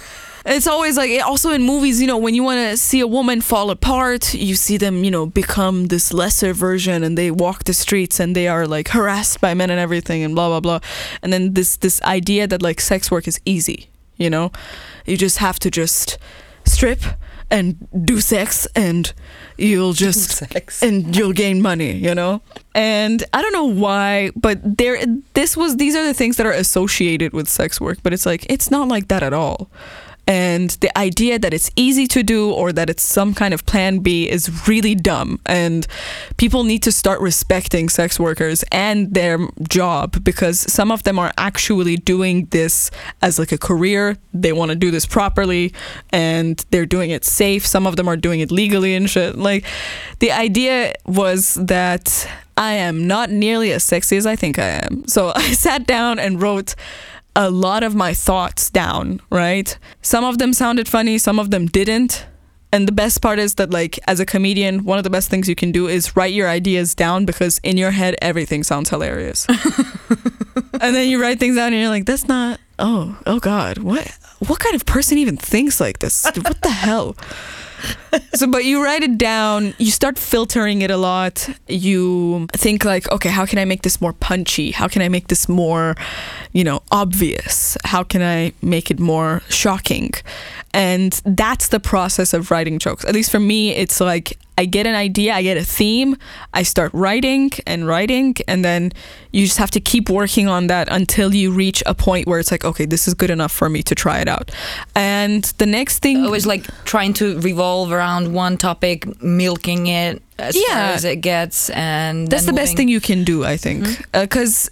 It's 0.47 0.67
always 0.67 0.99
like 0.99 1.23
also 1.25 1.53
in 1.53 1.63
movies, 1.63 2.01
you 2.03 2.07
know, 2.07 2.19
when 2.19 2.35
you 2.35 2.45
want 2.45 2.59
to 2.71 2.77
see 2.77 3.01
a 3.01 3.07
woman 3.07 3.41
fall 3.41 3.71
apart, 3.71 4.35
you 4.35 4.55
see 4.57 4.77
them, 4.79 5.03
you 5.03 5.11
know, 5.11 5.25
become 5.27 5.87
this 5.87 6.13
lesser 6.13 6.53
version 6.53 7.03
and 7.03 7.17
they 7.17 7.31
walk 7.31 7.65
the 7.65 7.73
streets 7.73 8.21
and 8.21 8.37
they 8.37 8.47
are 8.47 8.67
like 8.67 8.89
harassed 8.93 9.41
by 9.41 9.55
men 9.55 9.71
and 9.71 9.81
everything 9.81 10.23
and 10.23 10.35
blah 10.35 10.49
blah 10.49 10.61
blah. 10.61 10.81
And 11.23 11.33
then 11.33 11.55
this 11.55 11.79
this 11.79 12.01
idea 12.03 12.47
that 12.47 12.61
like 12.61 12.83
sex 12.83 13.11
work 13.11 13.27
is 13.27 13.41
easy, 13.47 13.89
you 14.19 14.29
know? 14.29 14.51
You 15.07 15.17
just 15.17 15.39
have 15.39 15.59
to 15.61 15.71
just 15.71 16.19
strip 16.67 17.01
and 17.51 17.87
do 18.05 18.21
sex 18.21 18.67
and 18.75 19.13
you'll 19.57 19.93
just 19.93 20.31
sex. 20.31 20.83
and 20.87 21.17
you'll 21.17 21.33
gain 21.33 21.63
money, 21.63 21.93
you 21.93 22.15
know? 22.15 22.41
And 22.75 23.23
I 23.33 23.43
don't 23.43 23.53
know 23.53 23.67
why, 23.67 24.31
but 24.35 24.59
there 24.79 24.99
this 25.35 25.57
was 25.57 25.77
these 25.77 25.95
are 25.95 26.05
the 26.05 26.15
things 26.15 26.37
that 26.37 26.47
are 26.47 26.53
associated 26.53 27.33
with 27.33 27.49
sex 27.49 27.81
work, 27.81 27.99
but 28.03 28.13
it's 28.13 28.27
like 28.27 28.47
it's 28.51 28.71
not 28.71 28.89
like 28.89 29.09
that 29.09 29.23
at 29.23 29.33
all. 29.33 29.71
And 30.27 30.71
the 30.81 30.97
idea 30.99 31.39
that 31.39 31.53
it's 31.53 31.71
easy 31.77 32.07
to 32.09 32.23
do 32.23 32.51
or 32.51 32.73
that 32.73 32.89
it's 32.89 33.03
some 33.03 33.35
kind 33.35 33.53
of 33.53 33.67
plan 33.67 33.99
B 33.99 34.29
is 34.29 34.67
really 34.69 34.95
dumb. 34.95 35.41
And 35.47 35.87
people 36.37 36.65
need 36.65 36.83
to 36.85 36.93
start 36.93 37.21
respecting 37.21 37.89
sex 37.89 38.19
workers 38.19 38.65
and 38.73 39.13
their 39.13 39.39
job 39.69 40.25
because 40.25 40.61
some 40.61 40.91
of 40.91 41.03
them 41.03 41.19
are 41.19 41.33
actually 41.37 41.97
doing 41.97 42.47
this 42.47 42.91
as 43.23 43.39
like 43.39 43.53
a 43.53 43.59
career. 43.59 44.17
They 44.33 44.53
want 44.53 44.71
to 44.71 44.77
do 44.77 44.91
this 44.91 45.07
properly 45.07 45.73
and 46.11 46.65
they're 46.71 46.87
doing 46.87 47.11
it 47.11 47.25
safe. 47.25 47.67
Some 47.67 47.87
of 47.87 47.97
them 47.97 48.09
are 48.09 48.17
doing 48.17 48.41
it 48.41 48.51
legally 48.51 48.95
and 48.95 49.09
shit. 49.09 49.37
Like 49.37 49.65
the 50.21 50.33
idea 50.33 50.95
was 51.07 51.55
that 51.55 52.29
I 52.57 52.75
am 52.75 53.07
not 53.07 53.31
nearly 53.31 53.73
as 53.73 53.83
sexy 53.83 54.17
as 54.17 54.27
I 54.27 54.37
think 54.37 54.59
I 54.59 54.81
am. 54.85 55.07
So 55.09 55.33
I 55.37 55.53
sat 55.53 55.87
down 55.87 56.19
and 56.19 56.41
wrote 56.41 56.75
a 57.37 57.51
lot 57.51 57.83
of 57.83 57.95
my 57.95 58.15
thoughts 58.15 58.71
down, 58.71 59.21
right? 59.31 59.77
Some 60.03 60.25
of 60.25 60.39
them 60.39 60.53
sounded 60.53 60.89
funny, 60.89 61.19
some 61.19 61.39
of 61.39 61.51
them 61.51 61.67
didn't. 61.67 62.27
And 62.73 62.89
the 62.89 62.93
best 62.93 63.23
part 63.23 63.39
is 63.39 63.55
that, 63.55 63.71
like, 63.71 64.01
as 64.09 64.19
a 64.19 64.27
comedian, 64.27 64.85
one 64.85 64.99
of 64.99 65.05
the 65.05 65.11
best 65.11 65.31
things 65.31 65.49
you 65.49 65.55
can 65.55 65.71
do 65.71 65.87
is 65.87 66.17
write 66.17 66.35
your 66.35 66.49
ideas 66.49 66.93
down 66.95 67.25
because 67.25 67.61
in 67.63 67.77
your 67.77 67.93
head, 67.93 68.17
everything 68.21 68.65
sounds 68.65 68.91
hilarious. 68.91 69.47
and 70.81 70.95
then 70.95 71.09
you 71.09 71.23
write 71.23 71.39
things 71.39 71.55
down 71.55 71.73
and 71.73 71.81
you're 71.81 71.89
like, 71.89 72.05
that's 72.05 72.27
not, 72.27 72.59
oh, 72.81 73.17
oh 73.27 73.39
God, 73.39 73.79
what? 73.79 74.09
What 74.49 74.59
kind 74.59 74.75
of 74.75 74.85
person 74.87 75.19
even 75.19 75.37
thinks 75.37 75.81
like 75.81 76.01
this? 76.01 76.25
What 76.25 76.63
the 76.63 76.71
hell? 76.71 77.17
so 78.35 78.47
but 78.47 78.65
you 78.65 78.83
write 78.83 79.03
it 79.03 79.19
down 79.19 79.75
you 79.79 79.91
start 79.91 80.19
filtering 80.19 80.83
it 80.83 80.91
a 80.91 80.97
lot. 80.97 81.49
You 81.69 82.47
think 82.53 82.85
like 82.85 83.11
okay 83.11 83.29
how 83.29 83.47
can 83.47 83.59
i 83.59 83.65
make 83.65 83.83
this 83.83 84.01
more 84.01 84.13
punchy? 84.13 84.71
How 84.71 84.89
can 84.89 85.03
i 85.03 85.09
make 85.09 85.29
this 85.29 85.49
more 85.49 85.95
you 86.53 86.65
know 86.65 86.83
obvious? 86.91 87.77
How 87.85 88.03
can 88.03 88.23
i 88.23 88.53
make 88.63 88.91
it 88.91 88.99
more 88.99 89.43
shocking? 89.49 90.13
And 90.73 91.13
that's 91.25 91.69
the 91.69 91.81
process 91.81 92.35
of 92.35 92.51
writing 92.51 92.79
jokes. 92.79 93.05
At 93.05 93.15
least 93.15 93.31
for 93.31 93.41
me 93.41 93.71
it's 93.75 94.01
like 94.01 94.39
i 94.59 94.65
get 94.65 94.87
an 94.87 94.95
idea 94.95 95.35
i 95.35 95.43
get 95.43 95.57
a 95.57 95.65
theme 95.65 96.17
i 96.53 96.63
start 96.63 96.91
writing 96.95 97.51
and 97.67 97.87
writing 97.87 98.35
and 98.49 98.65
then 98.65 98.93
you 99.33 99.45
just 99.45 99.59
have 99.59 99.71
to 99.71 99.81
keep 99.81 100.09
working 100.09 100.49
on 100.49 100.69
that 100.69 100.89
until 100.91 101.35
you 101.35 101.51
reach 101.53 101.83
a 101.87 101.95
point 101.95 102.27
where 102.27 102.39
it's 102.39 102.51
like 102.51 102.65
okay 102.65 102.85
this 102.87 103.09
is 103.09 103.15
good 103.15 103.31
enough 103.31 103.53
for 103.53 103.69
me 103.69 103.83
to 103.83 103.95
try 103.95 104.21
it 104.21 104.29
out. 104.29 104.51
And 104.95 105.45
the 105.59 105.67
next 105.67 105.99
thing 106.01 106.25
Always 106.25 106.47
like 106.47 106.65
trying 106.85 107.13
to 107.15 107.39
revolve 107.41 107.93
around 107.93 108.33
one 108.33 108.57
topic, 108.57 108.99
milking 109.23 109.87
it 109.87 110.23
as 110.39 110.57
far 110.57 110.77
as 110.77 111.05
it 111.05 111.17
gets, 111.17 111.71
and 111.71 112.29
that's 112.29 112.47
the 112.47 112.53
then 112.53 112.65
best 112.65 112.77
thing 112.77 112.89
you 112.89 113.01
can 113.01 113.25
do 113.25 113.45
i 113.45 113.57
think. 113.57 113.85
Mm-hmm. 113.85 114.03
Uh, 114.15 114.23
because 114.23 114.71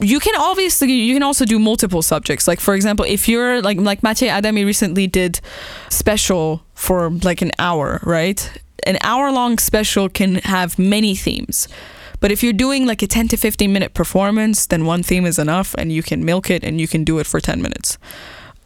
you 0.00 0.20
can 0.20 0.34
obviously 0.36 0.90
you 0.90 1.14
can 1.14 1.22
also 1.22 1.44
do 1.44 1.58
multiple 1.58 2.02
subjects. 2.02 2.48
Like 2.48 2.60
for 2.60 2.74
example 2.74 3.04
if 3.08 3.28
you're 3.28 3.62
like 3.62 3.78
like 3.78 4.00
Matej 4.00 4.30
Adami 4.30 4.64
recently 4.64 5.06
did 5.06 5.40
special 5.90 6.62
for 6.74 7.10
like 7.10 7.42
an 7.42 7.52
hour 7.58 8.00
right 8.04 8.40
an 8.84 8.98
hour 9.02 9.32
long 9.32 9.58
special 9.58 10.08
can 10.08 10.36
have 10.36 10.78
many 10.78 11.14
themes 11.14 11.68
But 12.20 12.32
if 12.32 12.42
you're 12.42 12.52
doing 12.52 12.86
like 12.86 13.02
a 13.02 13.06
10 13.06 13.28
to 13.28 13.36
15 13.36 13.72
minute 13.72 13.94
performance, 13.94 14.66
then 14.66 14.86
one 14.86 15.02
theme 15.02 15.26
is 15.26 15.38
enough 15.38 15.74
and 15.78 15.92
you 15.92 16.02
can 16.02 16.24
milk 16.24 16.50
it 16.50 16.64
and 16.64 16.80
you 16.80 16.88
can 16.88 17.04
do 17.04 17.18
it 17.18 17.26
for 17.26 17.40
10 17.40 17.60
minutes. 17.60 17.98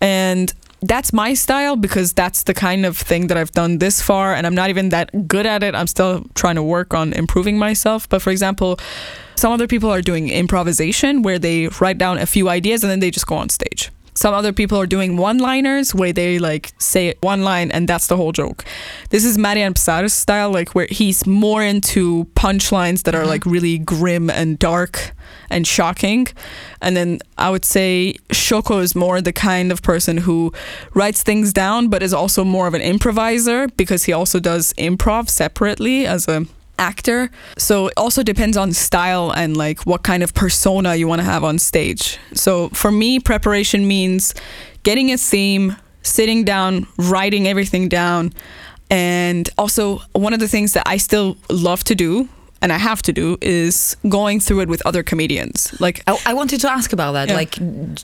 And 0.00 0.52
that's 0.82 1.12
my 1.12 1.34
style 1.34 1.76
because 1.76 2.12
that's 2.12 2.44
the 2.44 2.54
kind 2.54 2.86
of 2.86 2.96
thing 2.96 3.26
that 3.26 3.36
I've 3.36 3.52
done 3.52 3.78
this 3.78 4.00
far 4.00 4.34
and 4.34 4.46
I'm 4.46 4.54
not 4.54 4.70
even 4.70 4.88
that 4.90 5.28
good 5.28 5.46
at 5.46 5.62
it. 5.62 5.74
I'm 5.74 5.86
still 5.86 6.24
trying 6.34 6.54
to 6.54 6.62
work 6.62 6.94
on 6.94 7.12
improving 7.12 7.58
myself. 7.58 8.08
But 8.08 8.22
for 8.22 8.30
example, 8.30 8.78
some 9.36 9.52
other 9.52 9.66
people 9.66 9.90
are 9.90 10.02
doing 10.02 10.28
improvisation 10.28 11.22
where 11.22 11.38
they 11.38 11.68
write 11.80 11.98
down 11.98 12.18
a 12.18 12.26
few 12.26 12.48
ideas 12.48 12.82
and 12.82 12.90
then 12.90 13.00
they 13.00 13.10
just 13.10 13.26
go 13.26 13.34
on 13.34 13.48
stage. 13.48 13.90
Some 14.14 14.34
other 14.34 14.52
people 14.52 14.78
are 14.78 14.86
doing 14.86 15.16
one-liners 15.16 15.94
where 15.94 16.12
they 16.12 16.38
like 16.38 16.72
say 16.78 17.14
one 17.20 17.42
line 17.42 17.70
and 17.70 17.88
that's 17.88 18.06
the 18.06 18.16
whole 18.16 18.32
joke. 18.32 18.64
This 19.10 19.24
is 19.24 19.38
Marian 19.38 19.74
Psar's 19.74 20.12
style, 20.12 20.50
like 20.50 20.74
where 20.74 20.88
he's 20.90 21.26
more 21.26 21.62
into 21.62 22.24
punchlines 22.34 23.04
that 23.04 23.14
are 23.14 23.20
mm-hmm. 23.20 23.28
like 23.28 23.46
really 23.46 23.78
grim 23.78 24.30
and 24.30 24.58
dark 24.58 25.12
and 25.48 25.66
shocking. 25.66 26.28
And 26.80 26.96
then 26.96 27.20
I 27.38 27.50
would 27.50 27.64
say 27.64 28.14
Šoko 28.28 28.80
is 28.80 28.94
more 28.94 29.20
the 29.20 29.32
kind 29.32 29.72
of 29.72 29.82
person 29.82 30.18
who 30.18 30.52
writes 30.94 31.22
things 31.22 31.52
down, 31.52 31.88
but 31.88 32.02
is 32.02 32.14
also 32.14 32.44
more 32.44 32.66
of 32.66 32.74
an 32.74 32.82
improviser 32.82 33.68
because 33.76 34.04
he 34.04 34.12
also 34.12 34.40
does 34.40 34.72
improv 34.74 35.28
separately 35.28 36.06
as 36.06 36.28
a 36.28 36.46
actor. 36.80 37.30
So 37.58 37.88
it 37.88 37.94
also 37.96 38.22
depends 38.22 38.56
on 38.56 38.72
style 38.72 39.30
and 39.30 39.56
like 39.56 39.86
what 39.86 40.02
kind 40.02 40.22
of 40.22 40.34
persona 40.34 40.96
you 40.96 41.06
want 41.06 41.20
to 41.20 41.24
have 41.24 41.44
on 41.44 41.58
stage. 41.58 42.18
So 42.34 42.70
for 42.70 42.90
me, 42.90 43.20
preparation 43.20 43.86
means 43.86 44.34
getting 44.82 45.12
a 45.12 45.16
theme, 45.16 45.76
sitting 46.02 46.42
down, 46.44 46.86
writing 46.98 47.46
everything 47.46 47.88
down. 47.88 48.32
And 48.90 49.48
also, 49.56 49.98
one 50.12 50.32
of 50.32 50.40
the 50.40 50.48
things 50.48 50.72
that 50.72 50.82
I 50.86 50.96
still 50.96 51.36
love 51.48 51.84
to 51.84 51.94
do 51.94 52.28
and 52.62 52.72
I 52.72 52.78
have 52.78 53.00
to 53.02 53.12
do 53.12 53.36
is 53.40 53.96
going 54.08 54.40
through 54.40 54.60
it 54.60 54.68
with 54.68 54.82
other 54.86 55.02
comedians. 55.02 55.72
Like 55.80 56.02
I, 56.06 56.18
I 56.26 56.34
wanted 56.34 56.60
to 56.60 56.70
ask 56.70 56.92
about 56.92 57.12
that. 57.12 57.28
Yeah. 57.28 57.34
Like, 57.34 57.54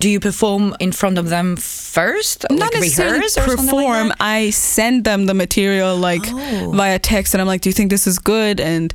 do 0.00 0.08
you 0.08 0.18
perform 0.20 0.74
in 0.80 0.92
front 0.92 1.18
of 1.18 1.28
them 1.28 1.56
first? 1.56 2.46
not 2.50 2.60
like 2.60 2.74
necessarily 2.74 3.18
rehearse 3.18 3.36
or 3.38 3.46
like 3.46 3.56
perform. 3.56 4.12
I 4.20 4.50
send 4.50 5.04
them 5.04 5.26
the 5.26 5.34
material 5.34 5.96
like 5.96 6.22
Oh. 6.26 6.72
via 6.74 6.98
text, 6.98 7.34
and 7.34 7.40
I'm 7.40 7.46
like, 7.46 7.60
"Do 7.62 7.68
you 7.68 7.74
think 7.74 7.90
this 7.90 8.06
is 8.06 8.18
good?" 8.18 8.60
And 8.60 8.92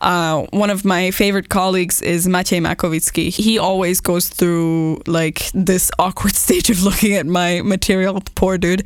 uh, 0.00 0.46
one 0.50 0.70
of 0.70 0.84
my 0.84 1.10
favorite 1.10 1.48
colleagues 1.48 2.00
is 2.02 2.26
Maciej 2.26 2.60
Makovitsky. 2.60 3.28
He 3.28 3.58
always 3.58 4.00
goes 4.00 4.28
through 4.28 5.00
like 5.06 5.50
this 5.54 5.90
awkward 5.98 6.34
stage 6.44 6.70
of 6.70 6.82
looking 6.82 7.14
at 7.16 7.26
my 7.26 7.60
material. 7.62 8.22
Poor 8.34 8.58
dude. 8.58 8.82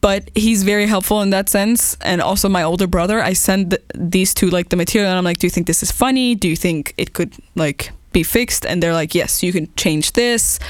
But 0.00 0.30
he's 0.34 0.62
very 0.62 0.86
helpful 0.86 1.22
in 1.22 1.30
that 1.30 1.48
sense. 1.48 1.96
And 2.00 2.20
also 2.20 2.48
my 2.48 2.62
older 2.62 2.86
brother, 2.86 3.20
I 3.20 3.32
send 3.32 3.70
th- 3.70 3.82
these 3.94 4.32
two 4.32 4.48
like 4.48 4.68
the 4.68 4.76
material, 4.76 5.10
and 5.10 5.18
I'm 5.18 5.24
like, 5.24 5.38
"Do 5.38 5.46
you 5.46 5.50
think 5.50 5.66
this 5.66 5.82
is 5.82 5.90
funny? 5.90 6.34
Do 6.34 6.48
you 6.48 6.56
think 6.56 6.94
it 6.96 7.12
could 7.12 7.34
like 7.54 7.90
be 8.12 8.22
fixed?" 8.22 8.64
And 8.64 8.80
they're 8.82 8.94
like, 8.94 9.14
"Yes, 9.14 9.42
you 9.42 9.52
can 9.52 9.68
change 9.74 10.12
this." 10.12 10.60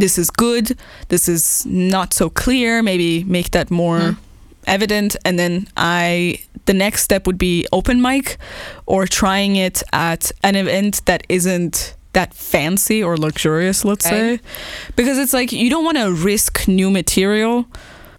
this 0.00 0.18
is 0.18 0.30
good, 0.30 0.76
this 1.08 1.28
is 1.28 1.64
not 1.66 2.12
so 2.12 2.28
clear, 2.28 2.82
maybe 2.82 3.22
make 3.24 3.52
that 3.52 3.70
more 3.70 4.00
hmm. 4.00 4.12
evident. 4.66 5.14
And 5.24 5.38
then 5.38 5.68
I, 5.76 6.40
the 6.66 6.74
next 6.74 7.04
step 7.04 7.26
would 7.26 7.38
be 7.38 7.66
open 7.70 8.02
mic 8.02 8.38
or 8.86 9.06
trying 9.06 9.56
it 9.56 9.82
at 9.92 10.32
an 10.42 10.56
event 10.56 11.04
that 11.04 11.24
isn't 11.28 11.94
that 12.12 12.34
fancy 12.34 13.02
or 13.02 13.16
luxurious, 13.16 13.84
let's 13.84 14.06
Okay. 14.06 14.36
say. 14.36 14.42
Because 14.96 15.16
it's 15.18 15.32
like 15.32 15.52
you 15.52 15.70
don't 15.70 15.84
want 15.84 15.98
to 15.98 16.12
risk 16.12 16.66
new 16.66 16.90
material 16.90 17.66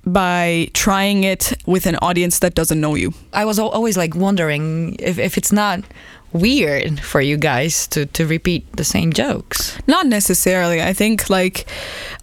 by 0.06 0.70
trying 0.74 1.24
it 1.24 1.54
with 1.66 1.86
an 1.86 1.96
audience 2.02 2.40
that 2.40 2.56
doesn't 2.56 2.80
know 2.80 2.96
you. 2.96 3.14
I 3.34 3.46
was 3.46 3.60
always 3.60 3.98
like 3.98 4.16
wondering 4.16 4.96
if, 5.00 5.20
if 5.20 5.38
it's 5.38 5.52
not 5.52 5.84
weird 6.34 7.00
for 7.00 7.20
you 7.20 7.38
guys 7.38 7.88
to, 7.88 8.06
to 8.08 8.26
repeat 8.26 8.72
the 8.78 8.84
same 8.84 9.12
jokes. 9.14 9.78
Not 9.88 10.08
necessarily. 10.08 10.82
I 10.82 10.94
think 10.94 11.30
like 11.30 11.68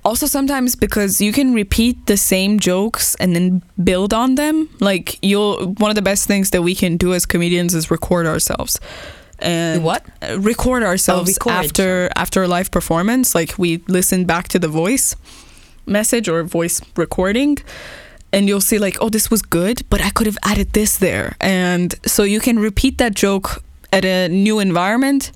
also 0.05 0.27
sometimes 0.27 0.77
because 0.77 1.21
you 1.21 1.33
can 1.33 1.55
repeat 1.55 2.07
the 2.07 2.17
same 2.17 2.59
jokes 2.59 3.15
and 3.17 3.35
then 3.37 3.63
build 3.83 4.15
on 4.15 4.35
them. 4.35 4.69
Like 4.81 5.19
you'll 5.23 5.75
one 5.75 5.91
of 5.91 5.95
the 5.95 6.03
best 6.03 6.27
things 6.27 6.51
that 6.51 6.63
we 6.63 6.75
can 6.75 6.97
do 6.97 7.15
as 7.15 7.27
comedians 7.27 7.75
is 7.75 7.91
record 7.91 8.27
ourselves. 8.27 8.81
And 9.41 9.85
what? 9.85 10.05
record 10.39 10.83
ourselves 10.83 11.39
oh, 11.41 11.51
record. 11.51 11.65
after 11.65 12.11
after 12.17 12.43
a 12.43 12.49
live 12.49 12.71
performance. 12.71 13.35
Like 13.35 13.55
we 13.57 13.79
listen 13.89 14.25
back 14.25 14.49
to 14.49 14.59
the 14.59 14.69
voice 14.69 15.15
message 15.89 16.29
or 16.29 16.43
voice 16.43 16.81
recording 16.97 17.59
and 18.33 18.47
you'll 18.49 18.61
see 18.61 18.79
like 18.79 18.97
oh 19.01 19.09
this 19.09 19.31
was 19.31 19.43
good 19.43 19.83
but 19.91 20.01
i 20.01 20.11
could 20.11 20.27
have 20.27 20.39
added 20.45 20.73
this 20.73 20.97
there. 20.99 21.37
And 21.41 21.95
so 22.07 22.23
you 22.23 22.41
can 22.41 22.59
repeat 22.59 22.99
that 22.99 23.15
joke 23.15 23.63
at 23.93 24.05
a 24.05 24.29
new 24.29 24.59
environment 24.59 25.33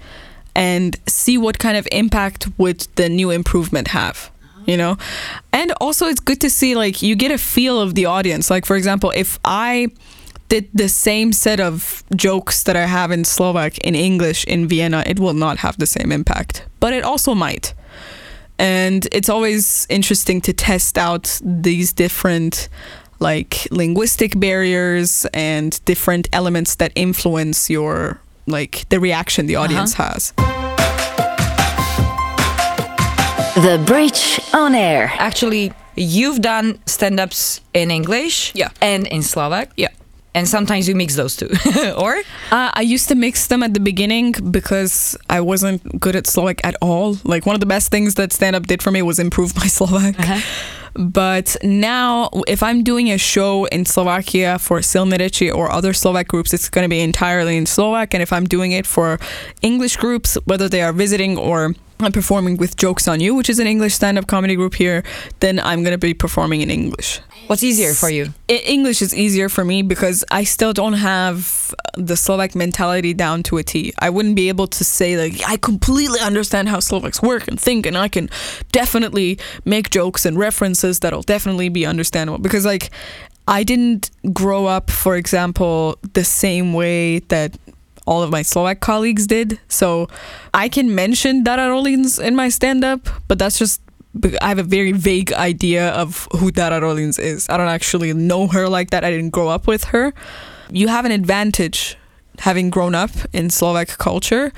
and 0.55 0.97
see 1.07 1.39
what 1.39 1.59
kind 1.59 1.77
of 1.77 1.89
impact 1.91 2.49
would 2.59 2.87
the 2.97 3.09
new 3.09 3.31
improvement 3.31 3.89
have 3.89 4.31
you 4.67 4.77
know? 4.77 4.97
And 5.53 5.73
also 5.81 6.07
it's 6.07 6.21
good 6.21 6.41
to 6.43 6.51
see 6.51 6.75
like 6.75 7.03
you 7.03 7.17
get 7.17 7.31
a 7.31 7.39
feel 7.39 7.81
of 7.81 7.95
the 7.95 8.07
audience. 8.07 8.51
Like 8.51 8.67
for 8.67 8.77
example 8.77 9.13
if 9.15 9.39
i 9.45 9.89
did 10.49 10.69
the 10.75 10.89
same 10.89 11.33
set 11.33 11.61
of 11.61 12.05
jokes 12.15 12.65
that 12.65 12.77
i 12.77 12.85
have 12.85 13.11
in 13.11 13.25
slovak 13.25 13.79
in 13.79 13.95
english 13.95 14.45
in 14.45 14.69
vienna 14.69 15.03
it 15.07 15.19
will 15.19 15.33
not 15.33 15.59
have 15.59 15.79
the 15.79 15.87
same 15.87 16.13
impact. 16.13 16.65
But 16.81 16.93
it 16.93 17.05
also 17.05 17.35
might 17.35 17.75
and 18.59 19.07
it's 19.13 19.29
always 19.29 19.87
interesting 19.89 20.41
to 20.43 20.53
test 20.53 20.99
out 20.99 21.41
these 21.43 21.93
different 21.93 22.69
like 23.19 23.67
linguistic 23.71 24.39
barriers 24.39 25.27
and 25.33 25.85
different 25.85 26.29
elements 26.33 26.75
that 26.77 26.93
influence 26.95 27.71
your 27.71 28.21
like 28.47 28.85
the 28.89 28.99
reaction 28.99 29.47
the 29.47 29.57
audience 29.57 29.95
uh-huh. 29.99 30.13
has 30.13 30.33
The 33.55 33.77
Bridge 33.85 34.41
on 34.55 34.75
Air. 34.75 35.13
Actually, 35.19 35.75
you've 35.95 36.41
done 36.41 36.81
stand 36.87 37.21
ups 37.21 37.61
in 37.75 37.91
English 37.91 38.51
Yeah. 38.55 38.71
and 38.81 39.07
in 39.07 39.23
Slovak. 39.23 39.69
yeah 39.77 39.93
And 40.35 40.49
sometimes 40.49 40.89
you 40.89 40.95
mix 40.95 41.15
those 41.15 41.37
two. 41.37 41.51
or? 41.97 42.17
Uh, 42.51 42.71
I 42.73 42.81
used 42.81 43.09
to 43.09 43.15
mix 43.15 43.49
them 43.49 43.63
at 43.63 43.75
the 43.75 43.81
beginning 43.81 44.33
because 44.51 45.17
I 45.29 45.41
wasn't 45.41 46.01
good 46.01 46.17
at 46.17 46.27
Slovak 46.27 46.65
at 46.65 46.75
all. 46.81 47.19
Like 47.25 47.45
one 47.45 47.55
of 47.55 47.61
the 47.61 47.67
best 47.67 47.91
things 47.91 48.15
that 48.15 48.33
stand 48.33 48.57
up 48.57 48.67
did 48.67 48.83
for 48.83 48.91
me 48.91 49.03
was 49.03 49.19
improve 49.19 49.55
my 49.63 49.67
Slovak. 49.67 50.17
But 50.95 51.57
now, 51.63 52.29
if 52.47 52.63
I'm 52.63 52.85
doing 52.85 53.11
a 53.11 53.17
show 53.17 53.65
in 53.67 53.87
Slovakia 53.87 54.59
for 54.59 54.81
Silné 54.81 55.17
reči 55.19 55.55
or 55.55 55.73
other 55.73 55.93
Slovak 55.93 56.29
groups, 56.29 56.53
it's 56.53 56.69
going 56.69 56.85
to 56.85 56.89
be 56.89 57.01
entirely 57.01 57.57
in 57.57 57.65
Slovak. 57.65 58.13
And 58.13 58.23
if 58.23 58.33
I'm 58.33 58.45
doing 58.45 58.73
it 58.73 58.87
for 58.87 59.19
English 59.63 59.97
groups, 59.97 60.37
whether 60.45 60.69
they 60.69 60.83
are 60.83 60.93
visiting 60.93 61.39
or 61.39 61.75
I'm 62.05 62.13
performing 62.13 62.57
with 62.57 62.77
Jokes 62.77 63.09
on 63.09 63.21
You, 63.21 63.35
which 63.35 63.51
is 63.51 63.59
an 63.59 63.67
English 63.67 63.95
stand 63.95 64.19
up 64.19 64.27
comedy 64.27 64.57
group 64.57 64.75
here, 64.75 65.03
then 65.41 65.61
I'm 65.61 65.83
going 65.83 65.93
to 65.93 65.99
be 65.99 66.15
performing 66.15 66.61
in 66.61 66.71
English. 66.71 67.21
What's 67.47 67.63
easier 67.63 67.93
for 67.93 68.09
you? 68.09 68.33
English 68.49 69.03
is 69.03 69.15
easier 69.15 69.49
for 69.49 69.65
me 69.65 69.83
because 69.83 70.25
I 70.31 70.45
still 70.45 70.73
don't 70.73 70.95
have 70.95 71.75
the 71.97 72.17
Slovak 72.17 72.55
mentality 72.55 73.13
down 73.15 73.43
to 73.45 73.59
a 73.59 73.63
T. 73.63 73.93
I 73.99 74.11
wouldn't 74.11 74.37
be 74.37 74.49
able 74.49 74.67
to 74.69 74.85
say 74.85 75.17
like 75.17 75.43
I 75.47 75.57
completely 75.57 76.21
understand 76.21 76.69
how 76.69 76.81
Slovaks 76.81 77.21
work 77.21 77.49
and 77.49 77.61
think 77.61 77.87
and 77.87 77.97
I 77.99 78.09
can 78.09 78.31
definitely 78.71 79.39
make 79.65 79.91
jokes 79.91 80.25
and 80.25 80.39
references 80.39 81.01
that'll 81.01 81.23
definitely 81.23 81.69
be 81.69 81.85
understandable 81.85 82.39
because 82.39 82.65
like 82.65 82.91
I 83.49 83.65
didn't 83.65 84.11
grow 84.33 84.67
up 84.67 84.91
for 84.91 85.17
example 85.17 85.99
the 86.15 86.25
same 86.25 86.73
way 86.73 87.19
that 87.29 87.59
all 88.07 88.23
of 88.23 88.31
my 88.31 88.43
Slovak 88.43 88.81
colleagues 88.81 89.27
did. 89.27 89.61
So 89.69 90.09
I 90.55 90.69
can 90.69 90.95
mention 90.95 91.45
Dara 91.45 91.71
Rollins 91.71 92.19
in 92.19 92.37
my 92.37 92.49
stand 92.49 92.85
up, 92.85 93.09
but 93.29 93.39
that's 93.39 93.59
just 93.59 93.81
I 94.43 94.49
have 94.49 94.59
a 94.59 94.63
very 94.63 94.93
vague 94.93 95.33
idea 95.33 95.89
of 95.91 96.29
who 96.33 96.51
Dara 96.51 96.81
Rollins 96.81 97.19
is. 97.19 97.49
I 97.49 97.57
don't 97.57 97.69
actually 97.69 98.13
know 98.13 98.47
her 98.47 98.69
like 98.69 98.91
that. 98.91 99.05
I 99.05 99.11
didn't 99.11 99.31
grow 99.31 99.49
up 99.49 99.67
with 99.67 99.85
her. 99.85 100.13
You 100.71 100.89
have 100.89 101.05
an 101.05 101.13
advantage 101.13 101.97
having 102.39 102.71
grown 102.71 102.95
up 102.95 103.11
in 103.33 103.51
Slovak 103.51 103.99
culture 103.99 104.53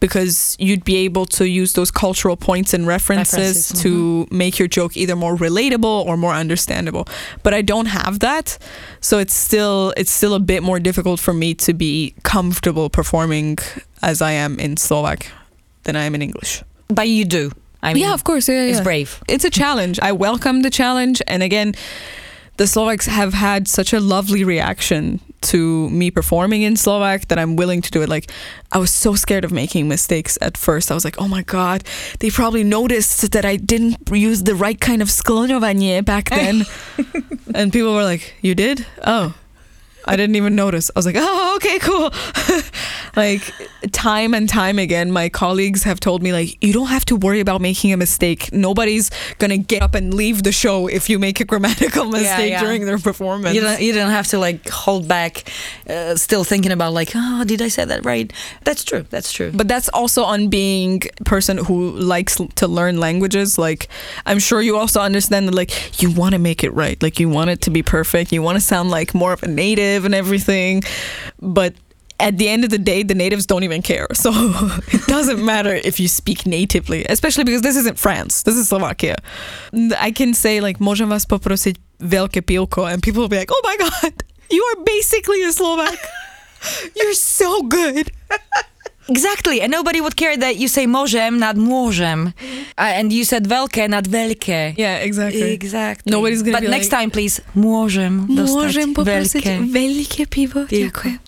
because 0.00 0.56
you'd 0.58 0.84
be 0.84 0.96
able 0.96 1.26
to 1.26 1.48
use 1.48 1.74
those 1.74 1.90
cultural 1.90 2.36
points 2.36 2.74
and 2.74 2.86
references, 2.86 3.38
References, 3.38 3.72
mm-hmm. 3.72 3.82
to 3.82 4.26
make 4.30 4.58
your 4.58 4.68
joke 4.68 4.96
either 4.96 5.14
more 5.14 5.36
relatable 5.36 6.06
or 6.06 6.16
more 6.16 6.32
understandable. 6.32 7.06
But 7.42 7.54
I 7.54 7.62
don't 7.62 7.86
have 7.86 8.20
that, 8.20 8.58
so 9.00 9.18
it's 9.18 9.34
still 9.34 9.92
it's 9.96 10.10
still 10.10 10.34
a 10.34 10.40
bit 10.40 10.62
more 10.62 10.80
difficult 10.80 11.20
for 11.20 11.34
me 11.34 11.54
to 11.54 11.74
be 11.74 12.14
comfortable 12.22 12.90
performing 12.90 13.58
as 14.02 14.22
I 14.22 14.32
am 14.32 14.58
in 14.58 14.76
Slovak 14.76 15.30
than 15.84 15.96
I 15.96 16.04
am 16.04 16.14
in 16.14 16.22
English. 16.22 16.62
But 16.88 17.08
you 17.08 17.24
do. 17.24 17.52
I 17.82 17.94
mean, 17.94 18.02
yeah, 18.02 18.12
of 18.12 18.24
course. 18.24 18.48
Yeah, 18.48 18.64
yeah. 18.64 18.72
it's 18.72 18.80
brave. 18.80 19.22
It's 19.28 19.44
a 19.44 19.50
challenge. 19.50 19.98
I 20.00 20.12
welcome 20.12 20.62
the 20.62 20.70
challenge. 20.70 21.22
And 21.26 21.42
again, 21.42 21.74
the 22.60 22.66
Slovaks 22.66 23.06
have 23.06 23.32
had 23.32 23.66
such 23.66 23.94
a 23.94 24.00
lovely 24.00 24.44
reaction 24.44 25.18
to 25.40 25.88
me 25.88 26.10
performing 26.10 26.60
in 26.60 26.76
Slovak 26.76 27.28
that 27.28 27.38
I'm 27.38 27.56
willing 27.56 27.80
to 27.80 27.90
do 27.90 28.02
it. 28.02 28.10
Like, 28.10 28.30
I 28.70 28.76
was 28.76 28.90
so 28.90 29.14
scared 29.14 29.46
of 29.46 29.50
making 29.50 29.88
mistakes 29.88 30.36
at 30.42 30.58
first. 30.58 30.90
I 30.90 30.94
was 30.94 31.02
like, 31.02 31.18
oh 31.18 31.26
my 31.26 31.42
God, 31.42 31.84
they 32.18 32.28
probably 32.28 32.62
noticed 32.62 33.32
that 33.32 33.46
I 33.46 33.56
didn't 33.56 33.96
use 34.12 34.42
the 34.42 34.54
right 34.54 34.78
kind 34.78 35.00
of 35.00 35.08
skloňovanie 35.08 36.04
back 36.04 36.28
then. 36.36 36.66
and 37.54 37.72
people 37.72 37.94
were 37.94 38.04
like, 38.04 38.34
you 38.42 38.54
did? 38.54 38.84
Oh. 39.06 39.32
I 40.04 40.16
didn't 40.16 40.36
even 40.36 40.54
notice. 40.54 40.90
I 40.94 40.98
was 40.98 41.06
like, 41.06 41.16
oh, 41.18 41.56
okay, 41.56 41.78
cool. 41.78 42.10
like 43.16 43.52
time 43.92 44.34
and 44.34 44.48
time 44.48 44.78
again, 44.78 45.10
my 45.10 45.28
colleagues 45.28 45.82
have 45.84 46.00
told 46.00 46.22
me 46.22 46.32
like, 46.32 46.62
you 46.62 46.72
don't 46.72 46.88
have 46.88 47.04
to 47.06 47.16
worry 47.16 47.40
about 47.40 47.60
making 47.60 47.92
a 47.92 47.96
mistake. 47.96 48.52
Nobody's 48.52 49.10
gonna 49.38 49.58
get 49.58 49.82
up 49.82 49.94
and 49.94 50.14
leave 50.14 50.42
the 50.42 50.52
show 50.52 50.86
if 50.86 51.08
you 51.08 51.18
make 51.18 51.40
a 51.40 51.44
grammatical 51.44 52.04
mistake 52.10 52.50
yeah. 52.50 52.62
during 52.62 52.84
their 52.84 52.98
performance. 52.98 53.54
You 53.54 53.62
don't, 53.62 53.80
you 53.80 53.92
don't 53.92 54.10
have 54.10 54.28
to 54.28 54.38
like 54.38 54.68
hold 54.68 55.08
back, 55.08 55.50
uh, 55.88 56.16
still 56.16 56.44
thinking 56.44 56.72
about 56.72 56.92
like, 56.92 57.12
oh, 57.14 57.44
did 57.44 57.62
I 57.62 57.68
say 57.68 57.84
that 57.84 58.04
right? 58.04 58.32
That's 58.64 58.84
true. 58.84 59.06
That's 59.10 59.32
true. 59.32 59.50
but 59.52 59.68
that's 59.68 59.88
also 59.90 60.24
on 60.24 60.48
being 60.48 61.02
a 61.20 61.24
person 61.24 61.58
who 61.58 61.90
likes 61.92 62.40
to 62.54 62.66
learn 62.66 62.98
languages 62.98 63.58
like 63.58 63.88
i'm 64.26 64.38
sure 64.38 64.60
you 64.60 64.76
also 64.76 65.00
understand 65.00 65.46
that 65.48 65.54
like 65.54 66.02
you 66.02 66.10
want 66.10 66.32
to 66.32 66.38
make 66.38 66.64
it 66.64 66.70
right 66.70 67.02
like 67.02 67.20
you 67.20 67.28
want 67.28 67.50
it 67.50 67.60
to 67.60 67.70
be 67.70 67.82
perfect 67.82 68.32
you 68.32 68.42
want 68.42 68.56
to 68.56 68.60
sound 68.60 68.90
like 68.90 69.14
more 69.14 69.32
of 69.32 69.42
a 69.42 69.48
native 69.48 70.04
and 70.04 70.14
everything 70.14 70.82
but 71.40 71.74
at 72.20 72.36
the 72.36 72.46
end 72.48 72.62
of 72.62 72.70
the 72.70 72.78
day 72.78 73.00
the 73.02 73.16
natives 73.16 73.48
don't 73.48 73.64
even 73.64 73.80
care 73.80 74.06
so 74.24 74.30
it 74.92 75.02
doesn't 75.08 75.40
matter 75.42 75.74
if 75.82 75.98
you 75.98 76.06
speak 76.06 76.44
natively 76.44 77.04
especially 77.08 77.44
because 77.44 77.62
this 77.64 77.76
isn't 77.76 77.96
france 77.98 78.44
this 78.44 78.56
is 78.56 78.68
slovakia 78.68 79.16
i 79.98 80.12
can 80.12 80.36
say 80.36 80.60
like 80.60 80.78
môžem 80.78 81.08
vás 81.08 81.24
poprosiť 81.24 81.80
veľké 82.00 82.44
pivko 82.44 82.84
and 82.84 83.00
people 83.02 83.20
will 83.24 83.32
be 83.32 83.40
like 83.40 83.50
oh 83.50 83.62
my 83.64 83.76
god 83.80 84.12
you 84.54 84.60
are 84.72 84.78
basically 84.84 85.40
a 85.48 85.52
slovak 85.52 85.96
you're 86.96 87.16
so 87.16 87.64
good 87.64 88.12
Exactly, 89.10 89.58
and 89.58 89.74
nobody 89.74 89.98
would 89.98 90.14
care 90.14 90.38
that 90.38 90.54
you 90.62 90.70
say 90.70 90.86
môžem, 90.86 91.34
not 91.42 91.58
môžem, 91.58 92.30
uh, 92.78 92.94
and 92.94 93.10
you 93.10 93.26
said 93.26 93.42
veľké, 93.42 93.90
not 93.90 94.06
veľké. 94.06 94.78
yeah 94.78 95.02
exactly 95.02 95.50
Exactly. 95.50 96.14
Nobody's 96.14 96.46
gonna 96.46 96.62
But 96.62 96.70
be 96.70 96.70
next 96.70 96.94
like- 96.94 96.94
time, 96.94 97.10
please, 97.10 97.42
môžem 97.58 98.30
dostať 98.30 98.86
veľké. 99.02 99.66
veľké 99.66 100.22
pivo. 100.30 100.62
Pivko. 100.62 101.18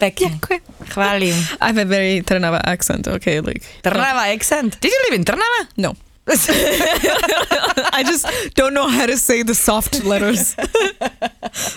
Pekne. 0.00 0.38
Ďakujem. 0.38 0.62
Chválim. 0.88 1.36
I 1.60 1.66
have 1.66 1.78
a 1.78 1.84
very 1.84 2.22
Trnava 2.22 2.60
accent, 2.64 3.08
okay, 3.08 3.40
like 3.40 3.62
Trnava 3.82 4.30
accent. 4.30 4.80
Did 4.80 4.92
you 4.92 5.00
live 5.10 5.18
in 5.20 5.24
Trnava? 5.24 5.68
no. 5.76 5.94
I 6.28 8.04
just 8.04 8.28
don't 8.54 8.74
know 8.74 8.86
how 8.86 9.06
to 9.06 9.16
say 9.16 9.42
the 9.42 9.54
soft 9.54 10.04
letters. 10.04 10.54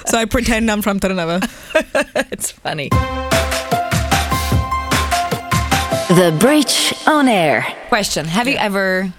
so 0.06 0.18
I 0.18 0.26
pretend 0.26 0.70
I'm 0.70 0.82
from 0.82 1.00
Trnava. 1.00 1.40
it's 2.32 2.52
funny. 2.52 2.90
The 6.12 6.36
Bridge 6.38 6.94
on 7.08 7.30
Air. 7.30 7.66
Question 7.88 8.26
Have 8.26 8.50
you 8.50 8.58
ever 8.58 9.14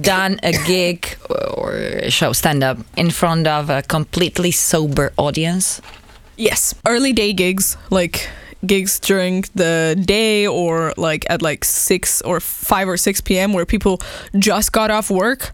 done 0.00 0.40
a 0.42 0.52
gig 0.64 1.14
or 1.28 1.74
a 1.74 2.10
show 2.10 2.32
stand 2.32 2.64
up 2.64 2.78
in 2.96 3.10
front 3.10 3.46
of 3.46 3.68
a 3.68 3.82
completely 3.82 4.50
sober 4.50 5.12
audience? 5.18 5.82
Yes. 6.36 6.74
Early 6.86 7.12
day 7.12 7.32
gigs, 7.32 7.76
like 7.90 8.28
gigs 8.66 8.98
during 8.98 9.44
the 9.54 10.00
day 10.04 10.46
or 10.46 10.94
like 10.96 11.26
at 11.28 11.42
like 11.42 11.64
6 11.64 12.22
or 12.22 12.40
5 12.40 12.88
or 12.88 12.96
6 12.96 13.20
p.m. 13.20 13.52
where 13.52 13.66
people 13.66 14.00
just 14.38 14.72
got 14.72 14.90
off 14.90 15.10
work 15.10 15.52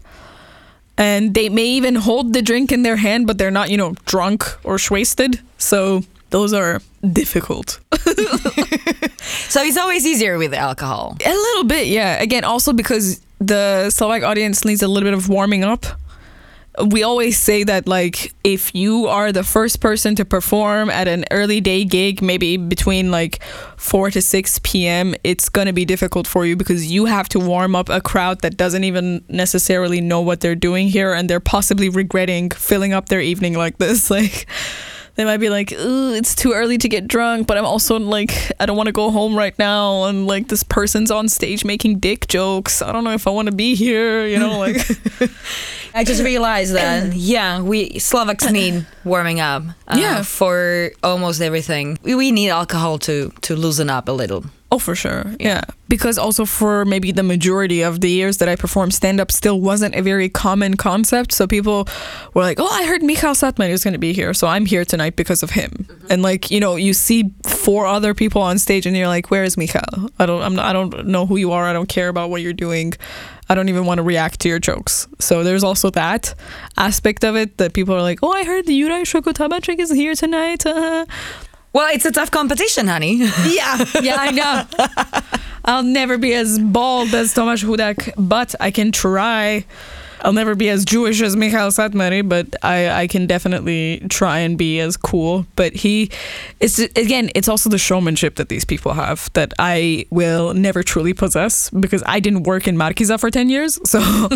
and 0.97 1.33
they 1.33 1.49
may 1.49 1.65
even 1.65 1.95
hold 1.95 2.33
the 2.33 2.41
drink 2.41 2.71
in 2.71 2.83
their 2.83 2.95
hand 2.95 3.27
but 3.27 3.37
they're 3.37 3.51
not, 3.51 3.69
you 3.69 3.77
know, 3.77 3.93
drunk 4.05 4.45
or 4.63 4.77
wasted. 4.89 5.41
So 5.57 6.03
those 6.29 6.53
are 6.53 6.81
difficult. 7.11 7.79
So 9.51 9.61
it's 9.61 9.75
always 9.77 10.05
easier 10.05 10.37
with 10.37 10.53
alcohol. 10.53 11.17
A 11.25 11.29
little 11.29 11.65
bit, 11.65 11.87
yeah. 11.87 12.21
Again, 12.21 12.45
also 12.45 12.71
because 12.71 13.19
the 13.39 13.89
Slovak 13.89 14.23
audience 14.23 14.63
needs 14.63 14.81
a 14.81 14.87
little 14.87 15.05
bit 15.05 15.13
of 15.13 15.27
warming 15.27 15.65
up. 15.65 15.85
We 16.85 17.03
always 17.03 17.37
say 17.37 17.63
that, 17.63 17.87
like, 17.87 18.33
if 18.43 18.73
you 18.73 19.07
are 19.07 19.31
the 19.31 19.43
first 19.43 19.79
person 19.79 20.15
to 20.15 20.25
perform 20.25 20.89
at 20.89 21.07
an 21.07 21.25
early 21.31 21.61
day 21.61 21.83
gig, 21.83 22.21
maybe 22.21 22.57
between 22.57 23.11
like 23.11 23.43
4 23.77 24.11
to 24.11 24.21
6 24.21 24.59
p.m., 24.63 25.15
it's 25.23 25.49
going 25.49 25.67
to 25.67 25.73
be 25.73 25.85
difficult 25.85 26.27
for 26.27 26.45
you 26.45 26.55
because 26.55 26.91
you 26.91 27.05
have 27.05 27.29
to 27.29 27.39
warm 27.39 27.75
up 27.75 27.89
a 27.89 28.01
crowd 28.01 28.41
that 28.41 28.57
doesn't 28.57 28.83
even 28.83 29.23
necessarily 29.29 30.01
know 30.01 30.21
what 30.21 30.41
they're 30.41 30.55
doing 30.55 30.87
here 30.87 31.13
and 31.13 31.29
they're 31.29 31.39
possibly 31.39 31.89
regretting 31.89 32.49
filling 32.49 32.93
up 32.93 33.09
their 33.09 33.21
evening 33.21 33.53
like 33.55 33.77
this. 33.77 34.09
Like, 34.21 34.45
they 35.15 35.25
might 35.25 35.37
be 35.37 35.49
like, 35.49 35.71
Ooh, 35.73 36.13
it's 36.13 36.33
too 36.35 36.53
early 36.53 36.77
to 36.77 36.87
get 36.89 37.07
drunk, 37.07 37.47
but 37.47 37.57
I'm 37.57 37.65
also 37.65 37.99
like, 37.99 38.31
I 38.59 38.65
don't 38.65 38.77
want 38.77 38.87
to 38.87 38.93
go 38.93 39.11
home 39.11 39.35
right 39.35 39.57
now. 39.59 40.05
And 40.05 40.25
like, 40.27 40.47
this 40.47 40.63
person's 40.63 41.11
on 41.11 41.27
stage 41.29 41.65
making 41.65 41.99
dick 41.99 42.27
jokes. 42.27 42.81
I 42.81 42.91
don't 42.91 43.03
know 43.03 43.11
if 43.11 43.27
I 43.27 43.29
want 43.31 43.47
to 43.47 43.55
be 43.55 43.75
here, 43.75 44.25
you 44.25 44.39
know, 44.39 44.57
like, 44.59 44.75
I 45.93 46.03
just 46.03 46.23
realized 46.23 46.73
that, 46.75 47.13
yeah, 47.15 47.61
we 47.61 47.99
Slovaks 47.99 48.49
need 48.49 48.85
warming 49.03 49.39
up 49.39 49.63
uh, 49.87 49.97
Yeah. 49.99 50.21
for 50.23 50.91
almost 51.03 51.41
everything. 51.41 51.97
We, 52.03 52.15
we 52.15 52.31
need 52.31 52.49
alcohol 52.49 52.97
to, 52.99 53.31
to 53.41 53.55
loosen 53.55 53.89
up 53.89 54.07
a 54.07 54.13
little. 54.13 54.45
Oh, 54.73 54.79
for 54.79 54.95
sure. 54.95 55.35
Yeah. 55.37 55.65
Because 55.89 56.17
also 56.17 56.45
for 56.45 56.85
maybe 56.85 57.11
the 57.11 57.23
majority 57.23 57.81
of 57.81 57.99
the 57.99 58.09
years 58.09 58.37
that 58.37 58.47
I 58.47 58.55
performed 58.55 58.93
stand 58.93 59.19
up 59.19 59.29
still 59.29 59.59
wasn't 59.59 59.95
a 59.95 60.01
very 60.01 60.29
common 60.29 60.77
concept. 60.77 61.33
So 61.33 61.45
people 61.45 61.89
were 62.33 62.43
like, 62.43 62.57
oh, 62.57 62.69
I 62.71 62.85
heard 62.85 63.03
Michal 63.03 63.33
Satman 63.33 63.69
is 63.69 63.83
going 63.83 63.93
to 63.93 63.99
be 63.99 64.13
here. 64.13 64.33
So 64.33 64.47
I'm 64.47 64.65
here 64.65 64.85
tonight 64.85 65.17
because 65.17 65.43
of 65.43 65.49
him. 65.49 65.85
And 66.09 66.21
like, 66.21 66.49
you 66.49 66.61
know, 66.61 66.77
you 66.77 66.93
see 66.93 67.33
four 67.45 67.85
other 67.85 68.13
people 68.13 68.41
on 68.41 68.57
stage 68.59 68.85
and 68.85 68.95
you're 68.95 69.09
like, 69.09 69.29
where 69.29 69.43
is 69.43 69.57
Michal? 69.57 70.09
I 70.19 70.25
don't, 70.25 70.41
I'm 70.41 70.55
not, 70.55 70.65
I 70.67 70.71
don't 70.71 71.05
know 71.05 71.25
who 71.25 71.35
you 71.35 71.51
are. 71.51 71.65
I 71.65 71.73
don't 71.73 71.89
care 71.89 72.07
about 72.07 72.29
what 72.29 72.41
you're 72.41 72.53
doing. 72.53 72.93
I 73.49 73.55
don't 73.55 73.67
even 73.67 73.85
want 73.85 73.97
to 73.97 74.03
react 74.03 74.39
to 74.41 74.47
your 74.49 74.59
jokes. 74.59 75.09
So 75.19 75.43
there's 75.43 75.65
also 75.65 75.89
that 75.89 76.33
aspect 76.77 77.25
of 77.25 77.35
it 77.35 77.57
that 77.57 77.73
people 77.73 77.93
are 77.93 78.01
like, 78.01 78.19
oh, 78.23 78.31
I 78.31 78.45
heard 78.45 78.65
the 78.65 78.79
Juraj 78.79 79.01
Šoko 79.01 79.33
Tabaček 79.33 79.79
is 79.79 79.91
here 79.91 80.15
tonight. 80.15 80.63
Uh, 80.71 81.05
Well, 81.73 81.89
it's 81.93 82.05
a 82.05 82.11
tough 82.11 82.31
competition, 82.31 82.87
honey. 82.87 83.15
yeah, 83.47 83.85
yeah, 84.01 84.17
I 84.19 84.31
know. 84.31 84.65
I'll 85.63 85.83
never 85.83 86.17
be 86.17 86.33
as 86.33 86.59
bald 86.59 87.13
as 87.13 87.33
Tomáš 87.33 87.63
Hudák, 87.63 88.13
but 88.17 88.55
I 88.59 88.71
can 88.71 88.91
try. 88.91 89.65
I'll 90.23 90.33
never 90.33 90.53
be 90.53 90.69
as 90.69 90.85
Jewish 90.85 91.21
as 91.21 91.35
Michal 91.35 91.69
Szatmáry, 91.69 92.27
but 92.27 92.55
I, 92.61 92.89
I 92.89 93.07
can 93.07 93.25
definitely 93.25 94.05
try 94.09 94.39
and 94.39 94.57
be 94.57 94.79
as 94.79 94.97
cool. 94.97 95.45
But 95.55 95.73
he, 95.73 96.11
it's 96.59 96.77
again, 96.79 97.29
it's 97.35 97.47
also 97.47 97.69
the 97.69 97.77
showmanship 97.77 98.35
that 98.35 98.49
these 98.49 98.65
people 98.65 98.93
have 98.93 99.31
that 99.33 99.53
I 99.57 100.05
will 100.09 100.53
never 100.53 100.83
truly 100.83 101.13
possess 101.13 101.69
because 101.69 102.03
I 102.05 102.19
didn't 102.19 102.43
work 102.43 102.67
in 102.67 102.75
Markíza 102.75 103.19
for 103.19 103.31
10 103.31 103.49
years. 103.49 103.79
So 103.89 103.99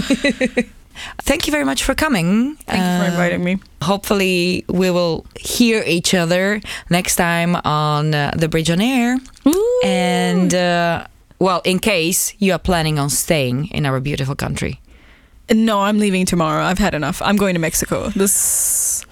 Thank 1.22 1.48
you 1.48 1.52
very 1.52 1.66
much 1.66 1.84
for 1.84 1.96
coming. 1.96 2.56
thank 2.68 2.80
you 2.80 2.98
for 3.00 3.06
Uh, 3.06 3.12
inviting 3.12 3.44
me. 3.44 3.58
Hopefully, 3.82 4.66
we 4.68 4.90
will 4.92 5.26
hear 5.40 5.84
each 5.86 6.14
other 6.14 6.62
next 6.90 7.16
time 7.18 7.56
on 7.66 8.14
uh, 8.16 8.32
the 8.36 8.48
Bridge 8.48 8.70
on 8.70 8.82
Air. 8.82 9.18
And, 9.84 10.54
uh, 10.54 11.06
well, 11.40 11.62
in 11.66 11.80
case 11.80 12.34
you 12.40 12.54
are 12.54 12.60
planning 12.60 12.98
on 13.00 13.10
staying 13.10 13.68
in 13.68 13.86
our 13.86 14.00
beautiful 14.00 14.36
country. 14.36 14.80
No, 15.54 15.82
I'm 15.82 16.00
leaving 16.00 16.26
tomorrow. 16.26 16.64
I've 16.64 16.80
had 16.80 16.96
enough. 16.96 17.22
I'm 17.22 17.38
going 17.38 17.54
to 17.54 17.60
Mexico. 17.60 18.10
This 18.16 19.05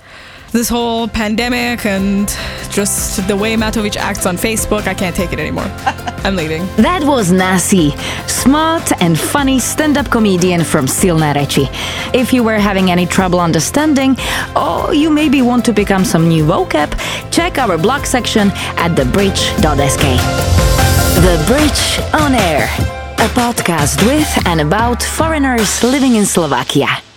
this 0.53 0.69
whole 0.69 1.07
pandemic 1.07 1.85
and 1.85 2.27
just 2.69 3.27
the 3.27 3.35
way 3.35 3.55
Matovič 3.55 3.97
acts 3.97 4.25
on 4.25 4.37
Facebook, 4.37 4.87
I 4.87 4.93
can't 4.93 5.15
take 5.15 5.33
it 5.33 5.39
anymore. 5.39 5.65
I'm 6.23 6.35
leaving. 6.35 6.65
That 6.77 7.03
was 7.03 7.31
Nasi, 7.31 7.91
smart 8.27 8.91
and 9.01 9.19
funny 9.19 9.59
stand 9.59 9.97
up 9.97 10.09
comedian 10.09 10.63
from 10.63 10.85
Silné 10.85 11.33
reči. 11.33 11.67
If 12.13 12.31
you 12.31 12.43
were 12.43 12.59
having 12.59 12.91
any 12.91 13.05
trouble 13.05 13.39
understanding, 13.39 14.15
or 14.55 14.93
you 14.93 15.09
maybe 15.09 15.41
want 15.41 15.65
to 15.65 15.73
become 15.73 16.05
some 16.05 16.29
new 16.29 16.45
vocab, 16.45 16.93
check 17.31 17.57
our 17.57 17.77
blog 17.77 18.05
section 18.05 18.51
at 18.77 18.91
thebridge.sk. 18.91 20.05
The 21.25 21.35
Bridge 21.47 21.83
on 22.21 22.35
Air, 22.35 22.65
a 23.17 23.29
podcast 23.33 24.05
with 24.05 24.47
and 24.47 24.61
about 24.61 25.01
foreigners 25.03 25.83
living 25.83 26.15
in 26.15 26.25
Slovakia. 26.25 27.12